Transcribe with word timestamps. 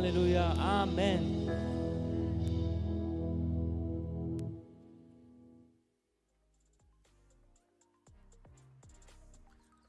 Halleluja. 0.00 0.54
Amen. 0.54 1.44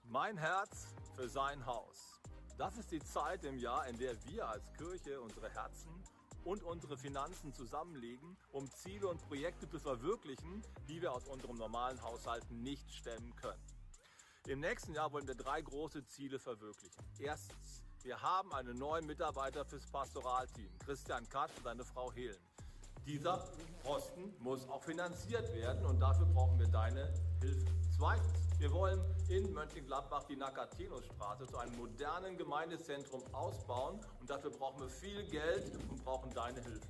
Mein 0.04 0.36
Herz 0.36 0.88
für 1.16 1.30
sein 1.30 1.66
Haus. 1.66 2.20
Das 2.58 2.78
ist 2.78 2.92
die 2.92 3.00
Zeit 3.00 3.46
im 3.46 3.58
Jahr, 3.58 3.88
in 3.88 3.98
der 4.00 4.22
wir 4.26 4.50
als 4.50 4.74
Kirche 4.74 5.22
unsere 5.22 5.50
Herzen 5.50 6.04
und 6.44 6.62
unsere 6.64 6.98
Finanzen 6.98 7.54
zusammenlegen, 7.54 8.36
um 8.52 8.70
Ziele 8.70 9.08
und 9.08 9.22
Projekte 9.30 9.70
zu 9.70 9.80
verwirklichen, 9.80 10.62
die 10.90 11.02
wir 11.02 11.14
aus 11.14 11.26
unserem 11.30 11.56
normalen 11.56 12.02
Haushalt 12.02 12.52
nicht 12.52 12.94
stemmen 12.94 13.34
können. 13.38 13.64
Im 14.46 14.60
nächsten 14.60 14.94
Jahr 14.94 15.14
wollen 15.14 15.28
wir 15.28 15.36
drei 15.36 15.62
große 15.62 16.04
Ziele 16.04 16.38
verwirklichen. 16.38 17.02
Erstens, 17.18 17.82
wir 18.04 18.22
haben 18.22 18.52
einen 18.54 18.78
neuen 18.78 19.06
Mitarbeiter 19.06 19.64
fürs 19.66 19.86
Pastoralteam, 19.86 20.70
Christian 20.80 21.28
Katsch 21.30 21.56
und 21.58 21.64
seine 21.64 21.86
Frau 21.86 22.12
Helen. 22.12 22.38
Dieser 23.06 23.44
Posten 23.84 24.34
muss 24.40 24.68
auch 24.70 24.84
finanziert 24.84 25.54
werden 25.56 25.86
und 25.86 26.00
dafür 26.00 26.26
brauchen 26.28 26.60
wir 26.60 26.68
deine 26.68 27.12
Hilfe. 27.42 27.66
Zweitens, 27.98 28.60
wir 28.60 28.72
wollen 28.72 29.00
in 29.30 29.52
Mönchengladbach 29.54 30.24
die 30.24 30.36
Nakatinusstraße 30.36 31.48
zu 31.48 31.58
einem 31.58 31.76
modernen 31.78 32.38
Gemeindezentrum 32.38 33.22
ausbauen 33.34 34.00
und 34.20 34.30
dafür 34.30 34.52
brauchen 34.52 34.82
wir 34.82 34.90
viel 34.90 35.24
Geld 35.30 35.72
und 35.90 36.04
brauchen 36.04 36.32
deine 36.34 36.62
Hilfe. 36.62 36.88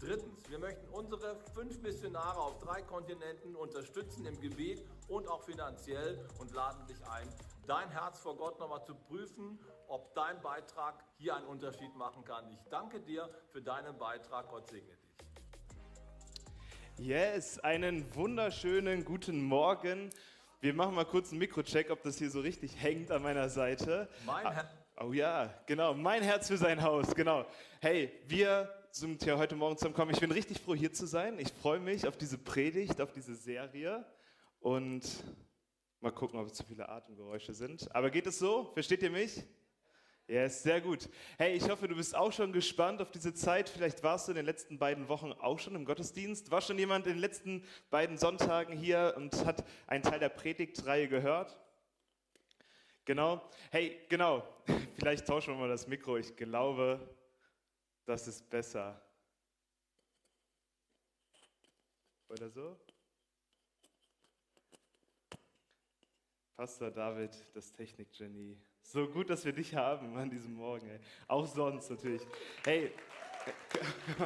Drittens, 0.00 0.50
wir 0.50 0.58
möchten 0.58 0.88
unsere 0.88 1.36
fünf 1.54 1.80
Missionare 1.80 2.40
auf 2.40 2.58
drei 2.58 2.82
Kontinenten 2.82 3.54
unterstützen 3.54 4.26
im 4.26 4.40
Gebet 4.40 4.84
und 5.06 5.28
auch 5.28 5.42
finanziell 5.42 6.28
und 6.40 6.52
laden 6.52 6.84
dich 6.88 7.06
ein, 7.06 7.28
dein 7.68 7.88
Herz 7.88 8.18
vor 8.18 8.36
Gott 8.36 8.58
nochmal 8.58 8.84
zu 8.84 8.96
prüfen, 8.96 9.60
ob 9.92 10.14
dein 10.14 10.40
Beitrag 10.40 11.04
hier 11.18 11.36
einen 11.36 11.44
Unterschied 11.44 11.94
machen 11.96 12.24
kann. 12.24 12.50
Ich 12.50 12.64
danke 12.70 12.98
dir 12.98 13.28
für 13.50 13.60
deinen 13.60 13.98
Beitrag. 13.98 14.48
Gott 14.48 14.66
segne 14.70 14.88
dich. 14.96 15.18
Yes, 16.96 17.58
einen 17.58 18.14
wunderschönen 18.14 19.04
guten 19.04 19.42
Morgen. 19.42 20.08
Wir 20.60 20.72
machen 20.72 20.94
mal 20.94 21.04
kurz 21.04 21.28
einen 21.30 21.40
Mikrocheck, 21.40 21.90
ob 21.90 22.02
das 22.02 22.16
hier 22.16 22.30
so 22.30 22.40
richtig 22.40 22.82
hängt 22.82 23.10
an 23.10 23.22
meiner 23.22 23.50
Seite. 23.50 24.08
Mein 24.24 24.46
ah, 24.46 24.52
Herr 24.52 24.70
Oh 24.98 25.12
ja, 25.12 25.52
genau, 25.66 25.92
mein 25.92 26.22
Herz 26.22 26.48
für 26.48 26.56
sein 26.56 26.82
Haus, 26.82 27.14
genau. 27.14 27.44
Hey, 27.80 28.12
wir 28.28 28.72
sind 28.92 29.22
ja 29.26 29.36
heute 29.36 29.56
Morgen 29.56 29.76
zusammengekommen. 29.76 30.14
Ich 30.14 30.20
bin 30.20 30.30
richtig 30.30 30.60
froh, 30.60 30.74
hier 30.74 30.92
zu 30.92 31.06
sein. 31.06 31.38
Ich 31.38 31.52
freue 31.52 31.80
mich 31.80 32.06
auf 32.06 32.16
diese 32.16 32.38
Predigt, 32.38 32.98
auf 33.00 33.12
diese 33.12 33.34
Serie 33.34 34.06
und 34.60 35.02
mal 36.00 36.12
gucken, 36.12 36.40
ob 36.40 36.46
es 36.46 36.54
zu 36.54 36.64
viele 36.64 36.88
Atemgeräusche 36.88 37.52
sind. 37.52 37.94
Aber 37.94 38.10
geht 38.10 38.26
es 38.26 38.38
so? 38.38 38.70
Versteht 38.72 39.02
ihr 39.02 39.10
mich? 39.10 39.44
Yes, 40.28 40.62
sehr 40.62 40.80
gut. 40.80 41.08
Hey, 41.36 41.56
ich 41.56 41.68
hoffe, 41.68 41.88
du 41.88 41.96
bist 41.96 42.14
auch 42.14 42.32
schon 42.32 42.52
gespannt 42.52 43.02
auf 43.02 43.10
diese 43.10 43.34
Zeit. 43.34 43.68
Vielleicht 43.68 44.02
warst 44.02 44.28
du 44.28 44.32
in 44.32 44.36
den 44.36 44.46
letzten 44.46 44.78
beiden 44.78 45.08
Wochen 45.08 45.32
auch 45.32 45.58
schon 45.58 45.74
im 45.74 45.84
Gottesdienst. 45.84 46.50
War 46.50 46.60
schon 46.60 46.78
jemand 46.78 47.06
in 47.06 47.14
den 47.14 47.18
letzten 47.18 47.64
beiden 47.90 48.16
Sonntagen 48.16 48.76
hier 48.76 49.14
und 49.16 49.44
hat 49.44 49.64
einen 49.88 50.04
Teil 50.04 50.20
der 50.20 50.28
Predigtreihe 50.28 51.08
gehört? 51.08 51.58
Genau. 53.04 53.42
Hey, 53.70 54.00
genau. 54.08 54.46
Vielleicht 54.96 55.26
tauschen 55.26 55.54
wir 55.54 55.58
mal 55.58 55.68
das 55.68 55.88
Mikro. 55.88 56.16
Ich 56.16 56.36
glaube, 56.36 57.00
das 58.04 58.28
ist 58.28 58.48
besser. 58.48 59.02
Oder 62.28 62.48
so? 62.48 62.78
Pastor 66.56 66.92
David, 66.92 67.36
das 67.54 67.72
Technikgenie. 67.72 68.56
So 68.82 69.06
gut, 69.08 69.30
dass 69.30 69.44
wir 69.44 69.52
dich 69.52 69.74
haben 69.74 70.16
an 70.16 70.28
diesem 70.30 70.54
Morgen. 70.54 70.88
Ey. 70.88 70.98
Auch 71.28 71.46
sonst 71.46 71.88
natürlich. 71.88 72.22
Hey, 72.64 72.92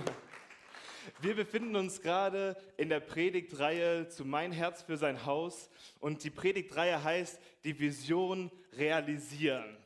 wir 1.21 1.37
befinden 1.37 1.77
uns 1.77 2.01
gerade 2.01 2.57
in 2.77 2.89
der 2.89 3.01
Predigtreihe 3.01 4.09
zu 4.09 4.25
Mein 4.25 4.53
Herz 4.53 4.83
für 4.83 4.97
sein 4.97 5.25
Haus 5.25 5.71
und 6.01 6.25
die 6.25 6.31
Predigtreihe 6.31 7.03
heißt 7.03 7.41
die 7.65 7.79
Vision 7.79 8.51
realisieren. 8.73 9.77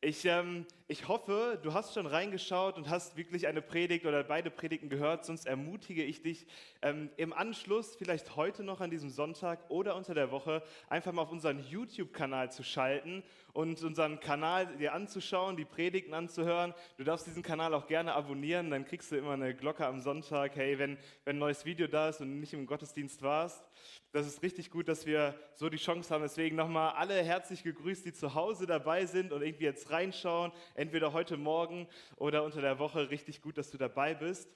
Ich, 0.00 0.24
ähm, 0.24 0.66
ich 0.90 1.06
hoffe, 1.06 1.56
du 1.62 1.72
hast 1.72 1.94
schon 1.94 2.06
reingeschaut 2.06 2.76
und 2.76 2.90
hast 2.90 3.16
wirklich 3.16 3.46
eine 3.46 3.62
Predigt 3.62 4.06
oder 4.06 4.24
beide 4.24 4.50
Predigten 4.50 4.88
gehört. 4.88 5.24
Sonst 5.24 5.46
ermutige 5.46 6.02
ich 6.02 6.20
dich 6.20 6.48
ähm, 6.82 7.10
im 7.16 7.32
Anschluss, 7.32 7.94
vielleicht 7.94 8.34
heute 8.34 8.64
noch 8.64 8.80
an 8.80 8.90
diesem 8.90 9.08
Sonntag 9.08 9.60
oder 9.70 9.94
unter 9.94 10.14
der 10.14 10.32
Woche, 10.32 10.64
einfach 10.88 11.12
mal 11.12 11.22
auf 11.22 11.30
unseren 11.30 11.60
YouTube-Kanal 11.60 12.50
zu 12.50 12.64
schalten 12.64 13.22
und 13.52 13.80
unseren 13.84 14.18
Kanal 14.18 14.66
dir 14.78 14.92
anzuschauen, 14.92 15.56
die 15.56 15.64
Predigten 15.64 16.12
anzuhören. 16.12 16.74
Du 16.96 17.04
darfst 17.04 17.24
diesen 17.24 17.44
Kanal 17.44 17.72
auch 17.74 17.86
gerne 17.86 18.14
abonnieren, 18.14 18.70
dann 18.70 18.84
kriegst 18.84 19.12
du 19.12 19.16
immer 19.16 19.34
eine 19.34 19.54
Glocke 19.54 19.86
am 19.86 20.00
Sonntag. 20.00 20.56
Hey, 20.56 20.80
wenn, 20.80 20.98
wenn 21.24 21.36
ein 21.36 21.38
neues 21.38 21.64
Video 21.64 21.86
da 21.86 22.08
ist 22.08 22.20
und 22.20 22.40
nicht 22.40 22.52
im 22.52 22.66
Gottesdienst 22.66 23.22
warst. 23.22 23.64
Das 24.12 24.26
ist 24.26 24.42
richtig 24.42 24.70
gut, 24.70 24.88
dass 24.88 25.06
wir 25.06 25.38
so 25.54 25.68
die 25.68 25.76
Chance 25.76 26.12
haben. 26.12 26.22
Deswegen 26.22 26.56
nochmal 26.56 26.94
alle 26.94 27.22
herzlich 27.22 27.62
gegrüßt, 27.62 28.04
die 28.04 28.12
zu 28.12 28.34
Hause 28.34 28.66
dabei 28.66 29.06
sind 29.06 29.32
und 29.32 29.42
irgendwie 29.42 29.64
jetzt 29.64 29.90
reinschauen. 29.90 30.50
Entweder 30.80 31.12
heute 31.12 31.36
Morgen 31.36 31.86
oder 32.16 32.42
unter 32.42 32.62
der 32.62 32.78
Woche. 32.78 33.10
Richtig 33.10 33.42
gut, 33.42 33.58
dass 33.58 33.70
du 33.70 33.76
dabei 33.76 34.14
bist. 34.14 34.48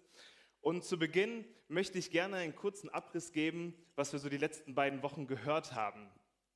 Und 0.62 0.82
zu 0.82 0.98
Beginn 0.98 1.44
möchte 1.68 1.98
ich 1.98 2.10
gerne 2.10 2.36
einen 2.36 2.56
kurzen 2.56 2.88
Abriss 2.88 3.30
geben, 3.30 3.74
was 3.94 4.14
wir 4.14 4.18
so 4.18 4.30
die 4.30 4.38
letzten 4.38 4.74
beiden 4.74 5.02
Wochen 5.02 5.26
gehört 5.26 5.74
haben. 5.74 6.08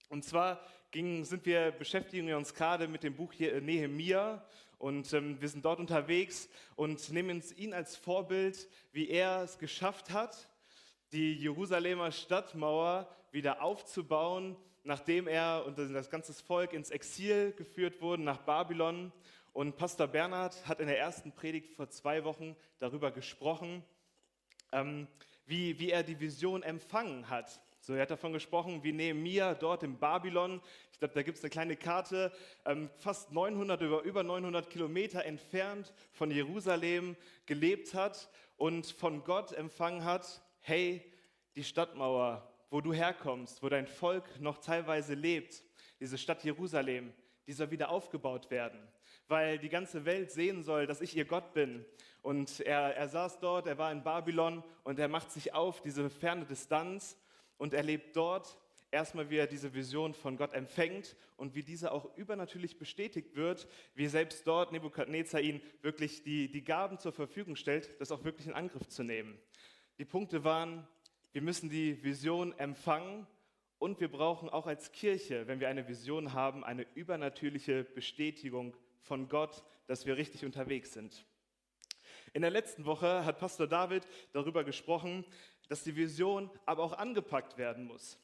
Und 0.09 0.25
zwar 0.25 0.65
ging, 0.91 1.23
sind 1.27 1.45
wir, 1.45 1.71
beschäftigen 1.71 2.27
wir 2.27 2.39
uns 2.39 2.55
gerade 2.55 2.89
mit 2.89 3.03
dem 3.03 3.15
Buch 3.15 3.35
äh, 3.39 3.61
Nehemia 3.61 4.43
und 4.79 5.13
ähm, 5.13 5.39
wir 5.39 5.51
sind 5.51 5.67
dort 5.67 5.81
unterwegs 5.81 6.49
und 6.75 7.13
nehmen 7.13 7.37
uns 7.37 7.53
ihn 7.53 7.75
als 7.75 7.95
Vorbild, 7.95 8.71
wie 8.93 9.11
er 9.11 9.43
es 9.43 9.59
geschafft 9.59 10.13
hat, 10.15 10.49
die 11.13 11.35
Jerusalemer 11.35 12.11
Stadtmauer 12.11 13.07
wieder 13.33 13.61
aufzubauen, 13.61 14.57
nachdem 14.83 15.29
er 15.29 15.65
und 15.67 15.79
das 15.79 16.09
ganze 16.09 16.33
Volk 16.33 16.73
ins 16.73 16.89
Exil 16.89 17.53
geführt 17.53 18.01
wurden 18.01 18.25
nach 18.25 18.39
Babylon. 18.39 19.13
Und 19.59 19.77
Pastor 19.77 20.07
Bernhard 20.07 20.69
hat 20.69 20.79
in 20.79 20.87
der 20.87 21.01
ersten 21.01 21.33
Predigt 21.33 21.75
vor 21.75 21.91
zwei 21.91 22.23
Wochen 22.23 22.55
darüber 22.79 23.11
gesprochen, 23.11 23.83
ähm, 24.71 25.09
wie, 25.47 25.81
wie 25.81 25.91
er 25.91 26.05
die 26.05 26.21
Vision 26.21 26.63
empfangen 26.63 27.29
hat. 27.29 27.61
So, 27.81 27.95
er 27.95 28.03
hat 28.03 28.13
davon 28.13 28.33
gesprochen, 28.33 28.85
wie 28.85 28.93
Nehemiah 28.93 29.55
dort 29.55 29.83
in 29.83 29.99
Babylon, 29.99 30.61
ich 30.93 31.01
glaube, 31.01 31.15
da 31.15 31.23
gibt 31.23 31.39
es 31.39 31.43
eine 31.43 31.51
kleine 31.51 31.75
Karte, 31.75 32.31
ähm, 32.67 32.89
fast 32.99 33.33
900, 33.33 33.81
über, 33.81 34.03
über 34.03 34.23
900 34.23 34.71
Kilometer 34.71 35.25
entfernt 35.25 35.93
von 36.13 36.31
Jerusalem 36.31 37.17
gelebt 37.45 37.95
hat 37.95 38.29
und 38.59 38.87
von 38.87 39.25
Gott 39.25 39.51
empfangen 39.51 40.05
hat, 40.05 40.41
hey, 40.61 41.03
die 41.57 41.65
Stadtmauer, 41.65 42.49
wo 42.71 42.81
du 42.81 42.93
herkommst, 42.93 43.61
wo 43.61 43.69
dein 43.69 43.89
Volk 43.89 44.39
noch 44.39 44.59
teilweise 44.59 45.15
lebt, 45.15 45.65
diese 45.99 46.17
Stadt 46.17 46.45
Jerusalem, 46.45 47.13
die 47.49 47.53
soll 47.53 47.73
wieder 47.73 47.89
aufgebaut 47.89 48.53
werden, 48.53 48.79
weil 49.29 49.59
die 49.59 49.69
ganze 49.69 50.05
Welt 50.05 50.33
sehen 50.33 50.63
soll, 50.63 50.87
dass 50.87 51.01
ich 51.01 51.17
ihr 51.17 51.25
Gott 51.25 51.53
bin. 51.53 51.85
Und 52.23 52.61
er, 52.61 52.97
er 52.97 53.09
saß 53.09 53.39
dort, 53.41 53.67
er 53.67 53.79
war 53.79 53.93
in 53.93 54.03
Babylon 54.03 54.65
und 54.85 54.99
er 54.99 55.09
macht 55.09 55.31
sich 55.31 55.55
auf, 55.55 55.81
diese 55.81 56.11
ferne 56.11 56.47
Distanz 56.47 57.17
und 57.59 57.75
erlebt 57.75 58.17
dort 58.17 58.59
erstmal, 58.91 59.31
wie 59.31 59.37
er 59.37 59.47
diese 59.47 59.75
Vision 59.75 60.15
von 60.15 60.37
Gott 60.37 60.55
empfängt 60.55 61.17
und 61.37 61.55
wie 61.55 61.63
diese 61.63 61.93
auch 61.93 62.17
übernatürlich 62.17 62.79
bestätigt 62.79 63.37
wird, 63.37 63.69
wie 63.95 64.07
selbst 64.07 64.47
dort 64.47 64.73
Nebukadnezar 64.73 65.41
ihn 65.41 65.61
wirklich 65.83 66.23
die, 66.23 66.51
die 66.51 66.65
Gaben 66.65 66.99
zur 66.99 67.13
Verfügung 67.13 67.57
stellt, 67.57 68.01
das 68.01 68.11
auch 68.11 68.25
wirklich 68.25 68.47
in 68.47 68.55
Angriff 68.55 68.89
zu 68.89 69.03
nehmen. 69.03 69.39
Die 69.99 70.05
Punkte 70.05 70.45
waren, 70.45 70.87
wir 71.33 71.43
müssen 71.43 71.69
die 71.69 72.03
Vision 72.03 72.57
empfangen 72.59 73.27
und 73.79 74.01
wir 74.01 74.11
brauchen 74.11 74.49
auch 74.49 74.67
als 74.67 74.93
Kirche, 74.93 75.47
wenn 75.47 75.61
wir 75.61 75.69
eine 75.69 75.87
Vision 75.87 76.33
haben, 76.33 76.65
eine 76.65 76.87
übernatürliche 76.95 77.85
Bestätigung 77.85 78.77
von 79.03 79.29
Gott, 79.29 79.65
dass 79.87 80.07
wir 80.07 80.17
richtig 80.17 80.45
unterwegs 80.45 80.93
sind. 80.93 81.25
In 82.33 82.43
der 82.43 82.51
letzten 82.51 82.85
Woche 82.85 83.25
hat 83.25 83.39
Pastor 83.39 83.67
David 83.67 84.07
darüber 84.33 84.65
gesprochen, 84.65 85.25
dass 85.69 85.85
die 85.85 85.97
Vision 85.97 86.51
aber 86.67 86.83
auch 86.83 86.93
angepackt 86.93 87.57
werden 87.59 87.85
muss. 87.85 88.19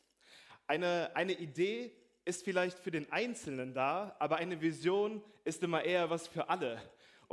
Eine, 0.67 1.15
eine 1.15 1.33
Idee 1.33 1.93
ist 2.25 2.45
vielleicht 2.45 2.79
für 2.79 2.91
den 2.91 3.11
Einzelnen 3.13 3.75
da, 3.75 4.17
aber 4.19 4.37
eine 4.37 4.61
Vision 4.61 5.23
ist 5.45 5.63
immer 5.63 5.85
eher 5.85 6.11
was 6.11 6.27
für 6.29 6.49
alle. 6.49 6.81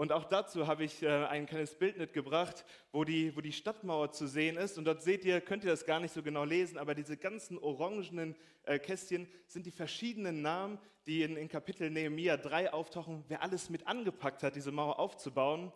Und 0.01 0.11
auch 0.11 0.23
dazu 0.23 0.65
habe 0.65 0.83
ich 0.83 1.03
äh, 1.03 1.25
ein 1.25 1.45
kleines 1.45 1.75
Bild 1.75 1.99
mitgebracht, 1.99 2.65
wo 2.91 3.03
die, 3.03 3.37
wo 3.37 3.41
die 3.41 3.51
Stadtmauer 3.51 4.11
zu 4.11 4.25
sehen 4.25 4.57
ist. 4.57 4.79
Und 4.79 4.85
dort 4.85 5.03
seht 5.03 5.23
ihr, 5.25 5.41
könnt 5.41 5.63
ihr 5.63 5.69
das 5.69 5.85
gar 5.85 5.99
nicht 5.99 6.11
so 6.11 6.23
genau 6.23 6.43
lesen, 6.43 6.79
aber 6.79 6.95
diese 6.95 7.17
ganzen 7.17 7.59
orangenen 7.59 8.35
äh, 8.63 8.79
Kästchen 8.79 9.27
sind 9.45 9.67
die 9.67 9.71
verschiedenen 9.71 10.41
Namen, 10.41 10.79
die 11.05 11.21
in, 11.21 11.37
in 11.37 11.47
Kapitel 11.47 11.91
Nehemiah 11.91 12.37
3 12.37 12.73
auftauchen, 12.73 13.25
wer 13.27 13.43
alles 13.43 13.69
mit 13.69 13.85
angepackt 13.85 14.41
hat, 14.41 14.55
diese 14.55 14.71
Mauer 14.71 14.97
aufzubauen. 14.97 15.71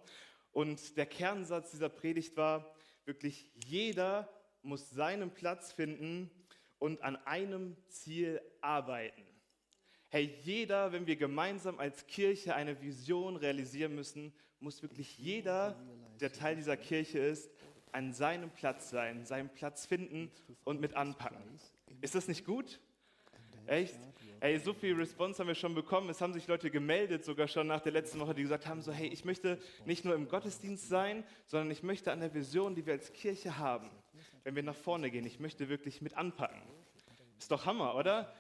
Und 0.52 0.98
der 0.98 1.06
Kernsatz 1.06 1.70
dieser 1.70 1.90
Predigt 1.90 2.36
war 2.36 2.74
wirklich, 3.04 3.52
jeder 3.54 4.28
muss 4.64 4.90
seinen 4.90 5.36
Platz 5.36 5.72
finden 5.72 6.32
und 6.80 7.00
an 7.04 7.16
einem 7.28 7.78
Ziel 7.90 8.42
arbeiten. 8.60 9.35
Hey, 10.10 10.34
jeder, 10.44 10.92
wenn 10.92 11.08
wir 11.08 11.16
gemeinsam 11.16 11.80
als 11.80 12.08
Kirche 12.08 12.56
eine 12.56 12.82
Vision 12.82 13.36
realisieren 13.36 13.96
müssen, 13.96 14.34
muss 14.60 14.82
wirklich 14.82 15.18
jeder, 15.18 15.76
der 16.20 16.32
Teil 16.32 16.56
dieser 16.56 16.78
Kirche 16.78 17.20
ist, 17.20 17.52
an 17.92 18.14
seinem 18.14 18.50
Platz 18.50 18.90
sein, 18.90 19.26
seinen 19.26 19.50
Platz 19.50 19.86
finden 19.86 20.32
und 20.64 20.82
mit 20.82 20.96
anpacken. 20.96 21.42
Ist 22.02 22.16
das 22.16 22.28
nicht 22.28 22.46
gut? 22.46 22.80
Echt? 23.68 23.96
Ey, 24.42 24.60
so 24.60 24.74
viel 24.74 24.96
Response 24.96 25.40
haben 25.40 25.48
wir 25.48 25.56
schon 25.56 25.74
bekommen. 25.74 26.10
Es 26.10 26.22
haben 26.22 26.34
sich 26.34 26.46
Leute 26.46 26.70
gemeldet, 26.70 27.24
sogar 27.24 27.48
schon 27.48 27.68
nach 27.68 27.82
der 27.82 27.94
letzten 27.94 28.20
Woche, 28.20 28.36
die 28.36 28.44
gesagt 28.44 28.68
haben: 28.68 28.82
so, 28.82 28.92
hey, 28.92 29.08
ich 29.08 29.26
möchte 29.26 29.60
nicht 29.86 30.06
nur 30.06 30.14
im 30.14 30.28
Gottesdienst 30.28 30.88
sein, 30.88 31.24
sondern 31.46 31.72
ich 31.72 31.82
möchte 31.82 32.12
an 32.12 32.20
der 32.20 32.34
Vision, 32.34 32.76
die 32.76 32.86
wir 32.86 32.94
als 32.94 33.12
Kirche 33.14 33.58
haben, 33.58 33.90
wenn 34.44 34.56
wir 34.56 34.64
nach 34.64 34.76
vorne 34.76 35.10
gehen, 35.10 35.26
ich 35.26 35.40
möchte 35.40 35.70
wirklich 35.70 36.02
mit 36.02 36.16
anpacken. 36.16 36.62
Ist 37.40 37.52
doch 37.52 37.66
Hammer, 37.66 37.96
oder? 37.96 38.34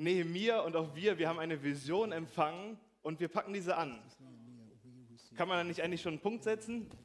Nehemiah 0.00 0.60
und 0.60 0.76
auch 0.76 0.94
wir, 0.94 1.18
wir 1.18 1.28
haben 1.28 1.38
eine 1.38 1.62
Vision 1.62 2.10
empfangen 2.10 2.78
und 3.02 3.20
wir 3.20 3.28
packen 3.28 3.52
diese 3.52 3.76
an. 3.76 4.02
Kann 5.36 5.46
man 5.46 5.58
da 5.58 5.64
nicht 5.64 5.82
eigentlich 5.82 6.00
schon 6.00 6.14
einen 6.14 6.22
Punkt 6.22 6.42
setzen? 6.42 6.90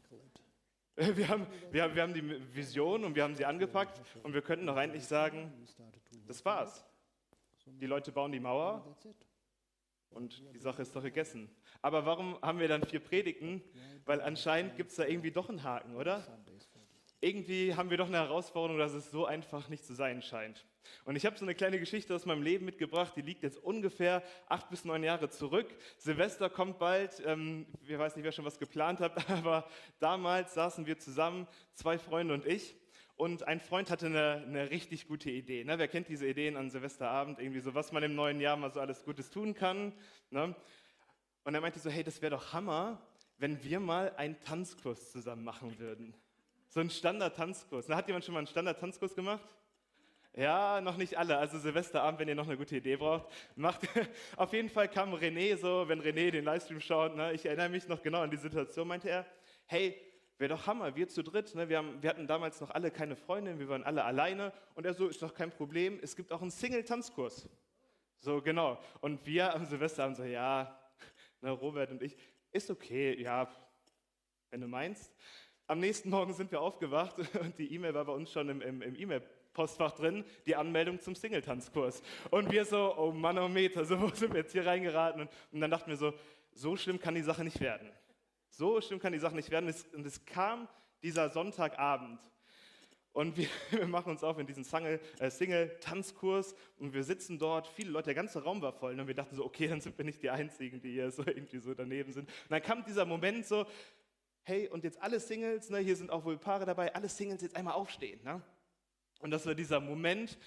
Wir 0.98 1.28
haben, 1.28 1.46
wir, 1.72 1.84
haben, 1.84 1.94
wir 1.94 2.04
haben 2.04 2.14
die 2.14 2.56
Vision 2.56 3.04
und 3.04 3.16
wir 3.16 3.24
haben 3.24 3.36
sie 3.36 3.44
angepackt 3.44 4.02
und 4.24 4.34
wir 4.34 4.42
könnten 4.42 4.66
doch 4.66 4.78
eigentlich 4.78 5.06
sagen, 5.06 5.52
das 6.26 6.46
war's. 6.46 6.86
Die 7.66 7.86
Leute 7.86 8.14
bauen 8.14 8.32
die 8.32 8.40
Mauer 8.40 8.96
und 10.12 10.42
die 10.54 10.60
Sache 10.60 10.84
ist 10.84 10.96
doch 10.96 11.04
gegessen. 11.04 11.50
Aber 11.82 12.06
warum 12.06 12.42
haben 12.42 12.60
wir 12.60 12.70
dann 12.70 12.82
vier 12.86 13.02
Predigten? 13.02 13.62
Weil 14.06 14.22
anscheinend 14.22 14.78
gibt 14.78 14.92
es 14.92 14.96
da 14.96 15.06
irgendwie 15.06 15.32
doch 15.32 15.50
einen 15.50 15.64
Haken, 15.64 15.98
oder? 15.98 16.26
Irgendwie 17.20 17.76
haben 17.76 17.90
wir 17.90 17.98
doch 17.98 18.08
eine 18.08 18.20
Herausforderung, 18.20 18.80
dass 18.80 18.94
es 18.94 19.12
so 19.12 19.26
einfach 19.26 19.68
nicht 19.68 19.84
zu 19.84 19.94
sein 19.94 20.22
scheint. 20.22 20.66
Und 21.04 21.16
ich 21.16 21.26
habe 21.26 21.38
so 21.38 21.46
eine 21.46 21.56
kleine 21.56 21.80
Geschichte 21.80 22.14
aus 22.16 22.26
meinem 22.26 22.44
Leben 22.44 22.66
mitgebracht, 22.66 23.14
die 23.16 23.22
liegt 23.22 23.44
jetzt 23.44 23.58
ungefähr 23.58 24.24
acht 24.48 24.70
bis 24.70 24.86
neun 24.86 25.04
Jahre 25.04 25.30
zurück. 25.30 25.68
Silvester 25.98 26.50
kommt 26.50 26.80
bald, 26.80 27.22
ähm, 27.26 27.66
ich 27.88 27.98
weiß 27.98 28.16
nicht, 28.16 28.26
wer 28.26 28.32
schon 28.32 28.46
was 28.46 28.60
geplant 28.60 29.00
hat, 29.00 29.30
aber 29.30 29.68
damals 30.00 30.54
saßen 30.54 30.86
wir 30.86 30.98
zusammen, 30.98 31.48
zwei 31.74 31.98
Freunde 31.98 32.34
und 32.34 32.46
ich, 32.46 32.76
und 33.18 33.48
ein 33.48 33.62
Freund 33.62 33.90
hatte 33.90 34.08
eine, 34.08 34.44
eine 34.46 34.70
richtig 34.72 35.08
gute 35.08 35.32
Idee. 35.32 35.64
Ne? 35.64 35.78
Wer 35.80 35.88
kennt 35.88 36.10
diese 36.10 36.28
Ideen 36.28 36.58
an 36.58 36.70
Silvesterabend? 36.70 37.40
Irgendwie 37.40 37.62
so, 37.62 37.74
was 37.74 37.94
man 37.94 38.04
im 38.04 38.14
neuen 38.14 38.42
Jahr 38.42 38.58
mal 38.58 38.74
so 38.74 38.82
alles 38.82 39.06
Gutes 39.06 39.30
tun 39.30 39.54
kann. 39.54 39.94
Ne? 40.32 40.54
Und 41.46 41.56
er 41.56 41.62
meinte 41.62 41.80
so, 41.80 41.90
hey, 41.90 42.04
das 42.04 42.22
wäre 42.22 42.32
doch 42.32 42.52
Hammer, 42.52 43.02
wenn 43.38 43.64
wir 43.64 43.80
mal 43.80 44.14
einen 44.18 44.40
Tanzkurs 44.42 45.12
zusammen 45.12 45.46
machen 45.46 45.80
würden. 45.80 46.14
So 46.68 46.82
ein 46.82 46.90
Standard-Tanzkurs. 46.90 47.88
Hat 47.88 48.08
jemand 48.08 48.26
schon 48.26 48.34
mal 48.34 48.40
einen 48.40 48.48
Standard-Tanzkurs 48.48 49.16
gemacht? 49.16 49.48
Ja, 50.38 50.82
noch 50.82 50.98
nicht 50.98 51.18
alle. 51.18 51.38
Also 51.38 51.58
Silvesterabend, 51.58 52.20
wenn 52.20 52.28
ihr 52.28 52.36
noch 52.36 52.48
eine 52.48 52.58
gute 52.58 52.76
Idee 52.76 52.98
braucht, 52.98 53.26
macht. 53.56 53.88
Auf 54.36 54.52
jeden 54.52 54.70
Fall 54.70 54.90
kam 54.90 55.14
René 55.14 55.56
so, 55.56 55.88
wenn 55.88 56.02
René 56.02 56.30
den 56.30 56.44
Livestream 56.44 56.82
schaut, 56.82 57.16
ne, 57.16 57.32
ich 57.32 57.46
erinnere 57.46 57.70
mich 57.70 57.88
noch 57.88 58.02
genau 58.02 58.20
an 58.20 58.30
die 58.30 58.38
Situation, 58.38 58.86
meinte 58.86 59.10
er, 59.10 59.26
hey, 59.66 59.96
wäre 60.38 60.50
doch 60.54 60.68
Hammer, 60.68 60.94
wir 60.98 61.08
zu 61.08 61.24
dritt, 61.24 61.56
ne? 61.56 61.70
wir, 61.70 61.78
haben, 61.78 62.04
wir 62.04 62.10
hatten 62.10 62.28
damals 62.28 62.60
noch 62.60 62.70
alle 62.72 62.92
keine 62.92 63.16
Freundin, 63.16 63.60
wir 63.60 63.70
waren 63.70 63.84
alle 63.84 64.04
alleine 64.04 64.52
und 64.74 64.86
er 64.86 64.94
so, 64.94 65.08
ist 65.08 65.22
doch 65.22 65.34
kein 65.34 65.52
Problem, 65.52 66.00
es 66.02 66.18
gibt 66.18 66.34
auch 66.34 66.42
einen 66.42 66.52
Single-Tanzkurs. 66.52 67.48
So, 68.20 68.42
genau. 68.42 68.78
Und 69.00 69.26
wir 69.26 69.54
am 69.54 69.66
Silvester 69.66 70.04
haben 70.04 70.16
so, 70.16 70.24
ja, 70.26 70.78
ne, 71.42 71.52
Robert 71.52 71.92
und 71.92 72.04
ich, 72.04 72.18
ist 72.52 72.70
okay, 72.70 73.22
ja, 73.22 73.50
wenn 74.50 74.60
du 74.60 74.68
meinst. 74.68 75.14
Am 75.68 75.80
nächsten 75.80 76.10
Morgen 76.10 76.34
sind 76.34 76.52
wir 76.52 76.60
aufgewacht 76.60 77.16
und 77.40 77.58
die 77.58 77.74
E-Mail 77.74 77.94
war 77.94 78.04
bei 78.04 78.14
uns 78.14 78.30
schon 78.34 78.50
im, 78.50 78.62
im, 78.62 78.82
im 78.82 78.96
E-Mail-Postfach 79.56 79.94
drin, 79.94 80.24
die 80.46 80.56
Anmeldung 80.56 81.00
zum 81.00 81.16
Single-Tanzkurs. 81.16 82.02
Und 82.30 82.52
wir 82.52 82.66
so, 82.66 82.96
oh 82.98 83.12
Manometer, 83.12 83.86
so, 83.86 84.00
wo 84.02 84.10
sind 84.10 84.34
wir 84.34 84.42
jetzt 84.42 84.52
hier 84.52 84.66
reingeraten? 84.66 85.22
Und, 85.22 85.30
und 85.52 85.62
dann 85.62 85.72
dachten 85.72 85.90
wir 85.90 85.98
so, 85.98 86.14
so 86.52 86.76
schlimm 86.76 87.00
kann 87.00 87.16
die 87.16 87.22
Sache 87.22 87.44
nicht 87.44 87.60
werden. 87.60 87.90
So 88.50 88.80
schlimm 88.82 89.00
kann 89.00 89.14
die 89.14 89.20
Sache 89.20 89.36
nicht 89.36 89.50
werden. 89.50 89.74
Und 89.94 90.06
es 90.06 90.26
kam 90.26 90.68
dieser 91.02 91.30
Sonntagabend. 91.30 92.20
Und 93.12 93.38
wir, 93.38 93.48
wir 93.72 93.88
machen 93.88 94.12
uns 94.12 94.24
auf 94.24 94.38
in 94.40 94.46
diesen 94.46 94.66
äh, 94.66 95.32
Single-Tanzkurs 95.32 96.56
und 96.78 96.94
wir 96.94 97.04
sitzen 97.04 97.40
dort. 97.40 97.68
Viele 97.68 97.92
Leute, 97.92 98.06
der 98.06 98.16
ganze 98.16 98.44
Raum 98.44 98.62
war 98.62 98.74
voll. 98.74 99.00
Und 99.00 99.08
wir 99.08 99.16
dachten 99.16 99.36
so, 99.36 99.46
okay, 99.46 99.68
dann 99.68 99.82
sind 99.82 99.98
wir 99.98 100.06
nicht 100.06 100.22
die 100.22 100.30
Einzigen, 100.30 100.82
die 100.82 100.92
hier 100.92 101.12
so 101.12 101.24
irgendwie 101.26 101.60
so 101.60 101.74
daneben 101.74 102.12
sind. 102.12 102.28
Und 102.28 102.52
dann 102.52 102.62
kam 102.62 102.84
dieser 102.84 103.06
Moment 103.06 103.46
so, 103.46 103.66
hey, 104.44 104.68
und 104.68 104.84
jetzt 104.84 105.02
alle 105.02 105.20
Singles, 105.20 105.70
ne, 105.70 105.80
hier 105.80 105.96
sind 105.96 106.12
auch 106.12 106.24
wohl 106.24 106.38
Paare 106.38 106.66
dabei, 106.66 106.94
alle 106.94 107.10
Singles 107.10 107.42
jetzt 107.42 107.56
einmal 107.56 107.74
aufstehen. 107.74 108.22
Ne? 108.24 108.42
Und 109.20 109.32
das 109.32 109.46
war 109.46 109.56
dieser 109.56 109.80
Moment, 109.80 110.38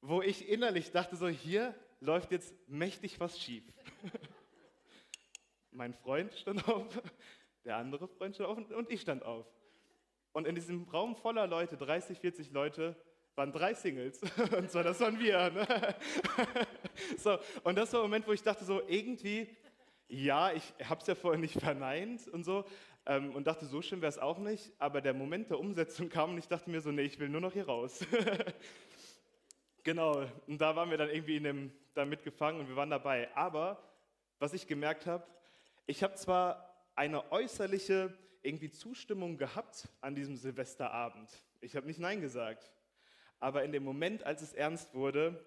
wo 0.00 0.22
ich 0.22 0.48
innerlich 0.48 0.90
dachte, 0.92 1.16
so 1.16 1.28
hier 1.28 1.74
läuft 2.00 2.30
jetzt 2.30 2.54
mächtig 2.68 3.18
was 3.20 3.38
schief. 3.38 3.64
mein 5.70 5.94
Freund 5.94 6.32
stand 6.34 6.66
auf, 6.68 6.86
der 7.64 7.76
andere 7.76 8.08
Freund 8.08 8.34
stand 8.34 8.48
auf 8.48 8.58
und 8.70 8.90
ich 8.90 9.00
stand 9.00 9.24
auf. 9.24 9.46
Und 10.32 10.46
in 10.46 10.54
diesem 10.54 10.84
Raum 10.84 11.16
voller 11.16 11.46
Leute, 11.46 11.76
30, 11.76 12.18
40 12.18 12.50
Leute, 12.52 12.96
waren 13.38 13.52
drei 13.52 13.72
Singles. 13.72 14.20
Und 14.56 14.70
zwar, 14.70 14.82
das 14.82 15.00
waren 15.00 15.18
wir. 15.18 15.50
Ne? 15.50 15.66
So, 17.16 17.38
und 17.62 17.76
das 17.76 17.92
war 17.92 18.00
der 18.00 18.08
Moment, 18.08 18.26
wo 18.26 18.32
ich 18.32 18.42
dachte, 18.42 18.64
so 18.64 18.82
irgendwie, 18.88 19.48
ja, 20.08 20.52
ich 20.52 20.74
habe 20.84 21.00
es 21.00 21.06
ja 21.06 21.14
vorher 21.14 21.38
nicht 21.38 21.60
verneint 21.60 22.26
und 22.26 22.42
so. 22.42 22.64
Ähm, 23.08 23.34
und 23.34 23.46
dachte, 23.46 23.64
so 23.64 23.80
schön 23.80 24.02
wäre 24.02 24.10
es 24.10 24.18
auch 24.18 24.38
nicht. 24.38 24.70
Aber 24.78 25.00
der 25.00 25.14
Moment 25.14 25.50
der 25.50 25.58
Umsetzung 25.58 26.08
kam 26.10 26.30
und 26.30 26.38
ich 26.38 26.46
dachte 26.46 26.70
mir 26.70 26.80
so, 26.80 26.92
nee, 26.92 27.02
ich 27.02 27.18
will 27.18 27.30
nur 27.30 27.40
noch 27.40 27.54
hier 27.54 27.66
raus. 27.66 28.04
genau, 29.82 30.24
und 30.46 30.60
da 30.60 30.76
waren 30.76 30.90
wir 30.90 30.98
dann 30.98 31.08
irgendwie 31.08 31.38
in 31.38 31.44
dem, 31.44 31.72
da 31.94 32.04
mitgefangen 32.04 32.60
und 32.60 32.68
wir 32.68 32.76
waren 32.76 32.90
dabei. 32.90 33.34
Aber 33.34 33.82
was 34.38 34.52
ich 34.52 34.66
gemerkt 34.66 35.06
habe, 35.06 35.26
ich 35.86 36.02
habe 36.02 36.14
zwar 36.14 36.86
eine 36.94 37.32
äußerliche 37.32 38.12
irgendwie 38.42 38.70
Zustimmung 38.70 39.38
gehabt 39.38 39.88
an 40.02 40.14
diesem 40.14 40.36
Silvesterabend. 40.36 41.30
Ich 41.60 41.76
habe 41.76 41.86
nicht 41.86 41.98
Nein 41.98 42.20
gesagt. 42.20 42.70
Aber 43.40 43.64
in 43.64 43.72
dem 43.72 43.84
Moment, 43.84 44.24
als 44.24 44.42
es 44.42 44.52
ernst 44.52 44.94
wurde, 44.94 45.44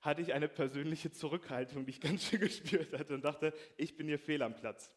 hatte 0.00 0.20
ich 0.20 0.32
eine 0.34 0.48
persönliche 0.48 1.12
Zurückhaltung, 1.12 1.86
die 1.86 1.90
ich 1.90 2.00
ganz 2.00 2.24
schön 2.24 2.40
gespürt 2.40 2.92
hatte 2.92 3.14
und 3.14 3.24
dachte, 3.24 3.52
ich 3.76 3.96
bin 3.96 4.08
hier 4.08 4.18
fehl 4.18 4.42
am 4.42 4.56
Platz. 4.56 4.90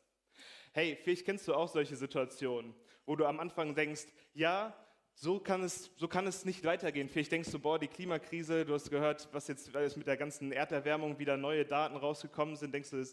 Hey, 0.78 0.96
vielleicht 0.96 1.26
kennst 1.26 1.48
du 1.48 1.56
auch 1.56 1.68
solche 1.68 1.96
Situationen, 1.96 2.72
wo 3.08 3.16
du 3.16 3.26
am 3.26 3.40
Anfang 3.40 3.74
denkst, 3.74 4.06
ja, 4.36 4.78
so 5.16 5.40
kann 5.40 5.64
es, 5.64 5.90
so 5.96 6.08
kann 6.08 6.28
es 6.28 6.46
nicht 6.46 6.64
weitergehen. 6.66 7.10
Vielleicht 7.10 7.32
denkst 7.32 7.50
du, 7.50 7.58
boah, 7.58 7.80
die 7.80 7.88
Klimakrise, 7.88 8.64
du 8.64 8.76
hast 8.76 8.92
gehört, 8.92 9.28
was 9.32 9.48
jetzt 9.48 9.74
mit 9.74 10.06
der 10.06 10.18
ganzen 10.18 10.52
Erderwärmung 10.52 11.18
wieder 11.18 11.36
neue 11.36 11.66
Daten 11.66 11.96
rausgekommen 11.96 12.56
sind, 12.56 12.76
denkst 12.76 12.92
du, 12.92 13.04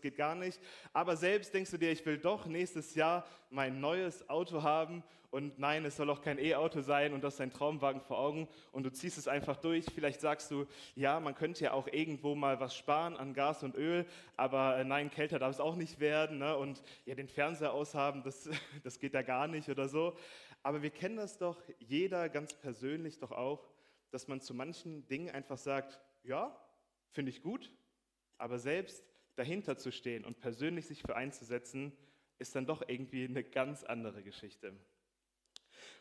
geht 0.00 0.16
gar 0.16 0.34
nicht. 0.34 0.60
Aber 0.92 1.16
selbst 1.16 1.52
denkst 1.54 1.70
du 1.70 1.78
dir, 1.78 1.90
ich 1.90 2.04
will 2.06 2.18
doch 2.18 2.46
nächstes 2.46 2.94
Jahr 2.94 3.26
mein 3.50 3.80
neues 3.80 4.28
Auto 4.28 4.62
haben 4.62 5.02
und 5.30 5.58
nein, 5.60 5.84
es 5.84 5.96
soll 5.96 6.10
auch 6.10 6.22
kein 6.22 6.38
E-Auto 6.38 6.80
sein 6.80 7.12
und 7.12 7.22
das 7.22 7.34
ist 7.34 7.40
dein 7.40 7.52
Traumwagen 7.52 8.00
vor 8.00 8.18
Augen 8.18 8.48
und 8.72 8.82
du 8.82 8.90
ziehst 8.90 9.16
es 9.16 9.28
einfach 9.28 9.56
durch. 9.56 9.86
Vielleicht 9.94 10.20
sagst 10.20 10.50
du, 10.50 10.66
ja, 10.96 11.20
man 11.20 11.34
könnte 11.34 11.64
ja 11.64 11.72
auch 11.72 11.86
irgendwo 11.86 12.34
mal 12.34 12.58
was 12.58 12.76
sparen 12.76 13.16
an 13.16 13.32
Gas 13.32 13.62
und 13.62 13.76
Öl, 13.76 14.06
aber 14.36 14.76
äh, 14.76 14.84
nein, 14.84 15.10
kälter 15.10 15.38
darf 15.38 15.52
es 15.52 15.60
auch 15.60 15.76
nicht 15.76 16.00
werden 16.00 16.38
ne? 16.38 16.56
und 16.56 16.82
ja, 17.06 17.14
den 17.14 17.28
Fernseher 17.28 17.72
aushaben, 17.72 18.22
das, 18.24 18.48
das 18.82 18.98
geht 18.98 19.14
ja 19.14 19.22
gar 19.22 19.46
nicht 19.46 19.68
oder 19.68 19.88
so. 19.88 20.16
Aber 20.62 20.82
wir 20.82 20.90
kennen 20.90 21.16
das 21.16 21.38
doch, 21.38 21.62
jeder 21.78 22.28
ganz 22.28 22.52
persönlich 22.52 23.18
doch 23.18 23.30
auch, 23.30 23.70
dass 24.10 24.26
man 24.26 24.40
zu 24.40 24.52
manchen 24.52 25.06
Dingen 25.06 25.30
einfach 25.30 25.58
sagt, 25.58 26.00
ja, 26.24 26.54
finde 27.12 27.30
ich 27.30 27.40
gut, 27.40 27.72
aber 28.36 28.58
selbst 28.58 29.09
dahinter 29.40 29.78
zu 29.78 29.90
stehen 29.90 30.26
und 30.26 30.38
persönlich 30.38 30.86
sich 30.86 31.00
für 31.00 31.16
einzusetzen, 31.16 31.96
ist 32.38 32.54
dann 32.54 32.66
doch 32.66 32.86
irgendwie 32.86 33.24
eine 33.24 33.42
ganz 33.42 33.84
andere 33.84 34.22
Geschichte. 34.22 34.76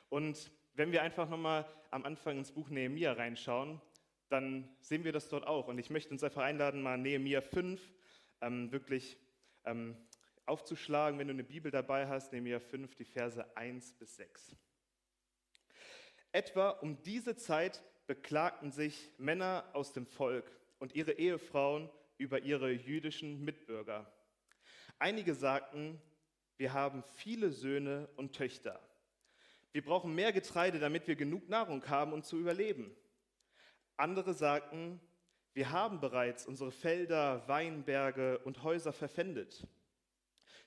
Und 0.10 0.52
wenn 0.74 0.92
wir 0.92 1.04
einfach 1.04 1.30
nochmal 1.30 1.66
am 1.90 2.04
Anfang 2.04 2.38
ins 2.38 2.52
Buch 2.52 2.70
Nehemiah 2.70 3.14
reinschauen, 3.14 3.80
dann 4.28 4.70
sehen 4.82 5.06
wir 5.06 5.14
das 5.14 5.30
dort 5.30 5.48
auch. 5.48 5.70
Und 5.70 5.78
ich 5.78 5.90
möchte 5.90 6.12
uns 6.12 6.22
einfach 6.22 6.44
einladen, 6.44 6.82
mal 6.82 6.98
Nehemiah 6.98 7.42
5 7.42 7.82
ähm, 8.42 8.74
wirklich 8.74 9.18
ähm, 9.64 9.96
aufzuschlagen, 10.46 11.18
wenn 11.18 11.28
du 11.28 11.34
eine 11.34 11.46
Bibel 11.46 11.72
dabei 11.72 12.10
hast, 12.10 12.34
Nehemiah 12.34 12.60
5, 12.60 12.94
die 12.96 13.06
Verse 13.06 13.56
1 13.56 13.94
bis 13.94 14.18
6. 14.18 14.58
Etwa 16.34 16.72
um 16.72 17.02
diese 17.04 17.38
Zeit 17.38 17.82
beklagten 18.06 18.74
sich 18.74 19.12
Männer 19.18 19.64
aus 19.72 19.94
dem 19.94 20.06
Volk 20.06 20.52
und 20.78 20.94
ihre 20.94 21.14
Ehefrauen 21.14 21.90
über 22.20 22.42
ihre 22.42 22.70
jüdischen 22.70 23.44
Mitbürger. 23.44 24.06
Einige 25.00 25.34
sagten, 25.34 26.00
wir 26.58 26.74
haben 26.74 27.02
viele 27.16 27.50
Söhne 27.50 28.10
und 28.18 28.36
Töchter. 28.36 28.80
Wir 29.72 29.84
brauchen 29.84 30.14
mehr 30.14 30.34
Getreide, 30.34 30.80
damit 30.80 31.08
wir 31.08 31.16
genug 31.16 31.48
Nahrung 31.48 31.88
haben, 31.88 32.12
um 32.12 32.22
zu 32.22 32.38
überleben. 32.38 32.96
Andere 33.96 34.34
sagten, 34.34 35.00
wir 35.54 35.72
haben 35.72 36.02
bereits 36.02 36.46
unsere 36.46 36.72
Felder, 36.72 37.48
Weinberge 37.48 38.40
und 38.40 38.64
Häuser 38.64 38.92
verpfändet. 38.92 39.68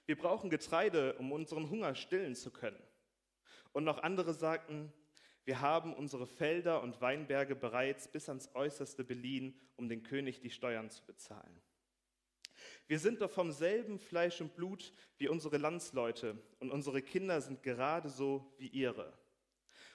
Wir 0.06 0.16
brauchen 0.16 0.50
Getreide, 0.50 1.14
um 1.14 1.30
unseren 1.32 1.68
Hunger 1.68 1.94
stillen 1.94 2.34
zu 2.34 2.50
können. 2.50 2.82
Und 3.72 3.84
noch 3.84 4.02
andere 4.02 4.32
sagten, 4.34 4.92
Wir 5.44 5.60
haben 5.60 5.94
unsere 5.94 6.26
Felder 6.26 6.82
und 6.82 7.00
Weinberge 7.00 7.56
bereits 7.56 8.08
bis 8.08 8.28
ans 8.28 8.54
Äußerste 8.54 9.02
beliehen, 9.02 9.58
um 9.76 9.88
den 9.88 10.02
König 10.02 10.40
die 10.40 10.50
Steuern 10.50 10.90
zu 10.90 11.04
bezahlen. 11.04 11.60
Wir 12.86 12.98
sind 12.98 13.20
doch 13.20 13.30
vom 13.30 13.50
selben 13.50 13.98
Fleisch 13.98 14.40
und 14.40 14.54
Blut 14.54 14.92
wie 15.18 15.28
unsere 15.28 15.56
Landsleute 15.56 16.40
und 16.60 16.70
unsere 16.70 17.02
Kinder 17.02 17.40
sind 17.40 17.62
gerade 17.62 18.08
so 18.08 18.54
wie 18.58 18.68
ihre. 18.68 19.12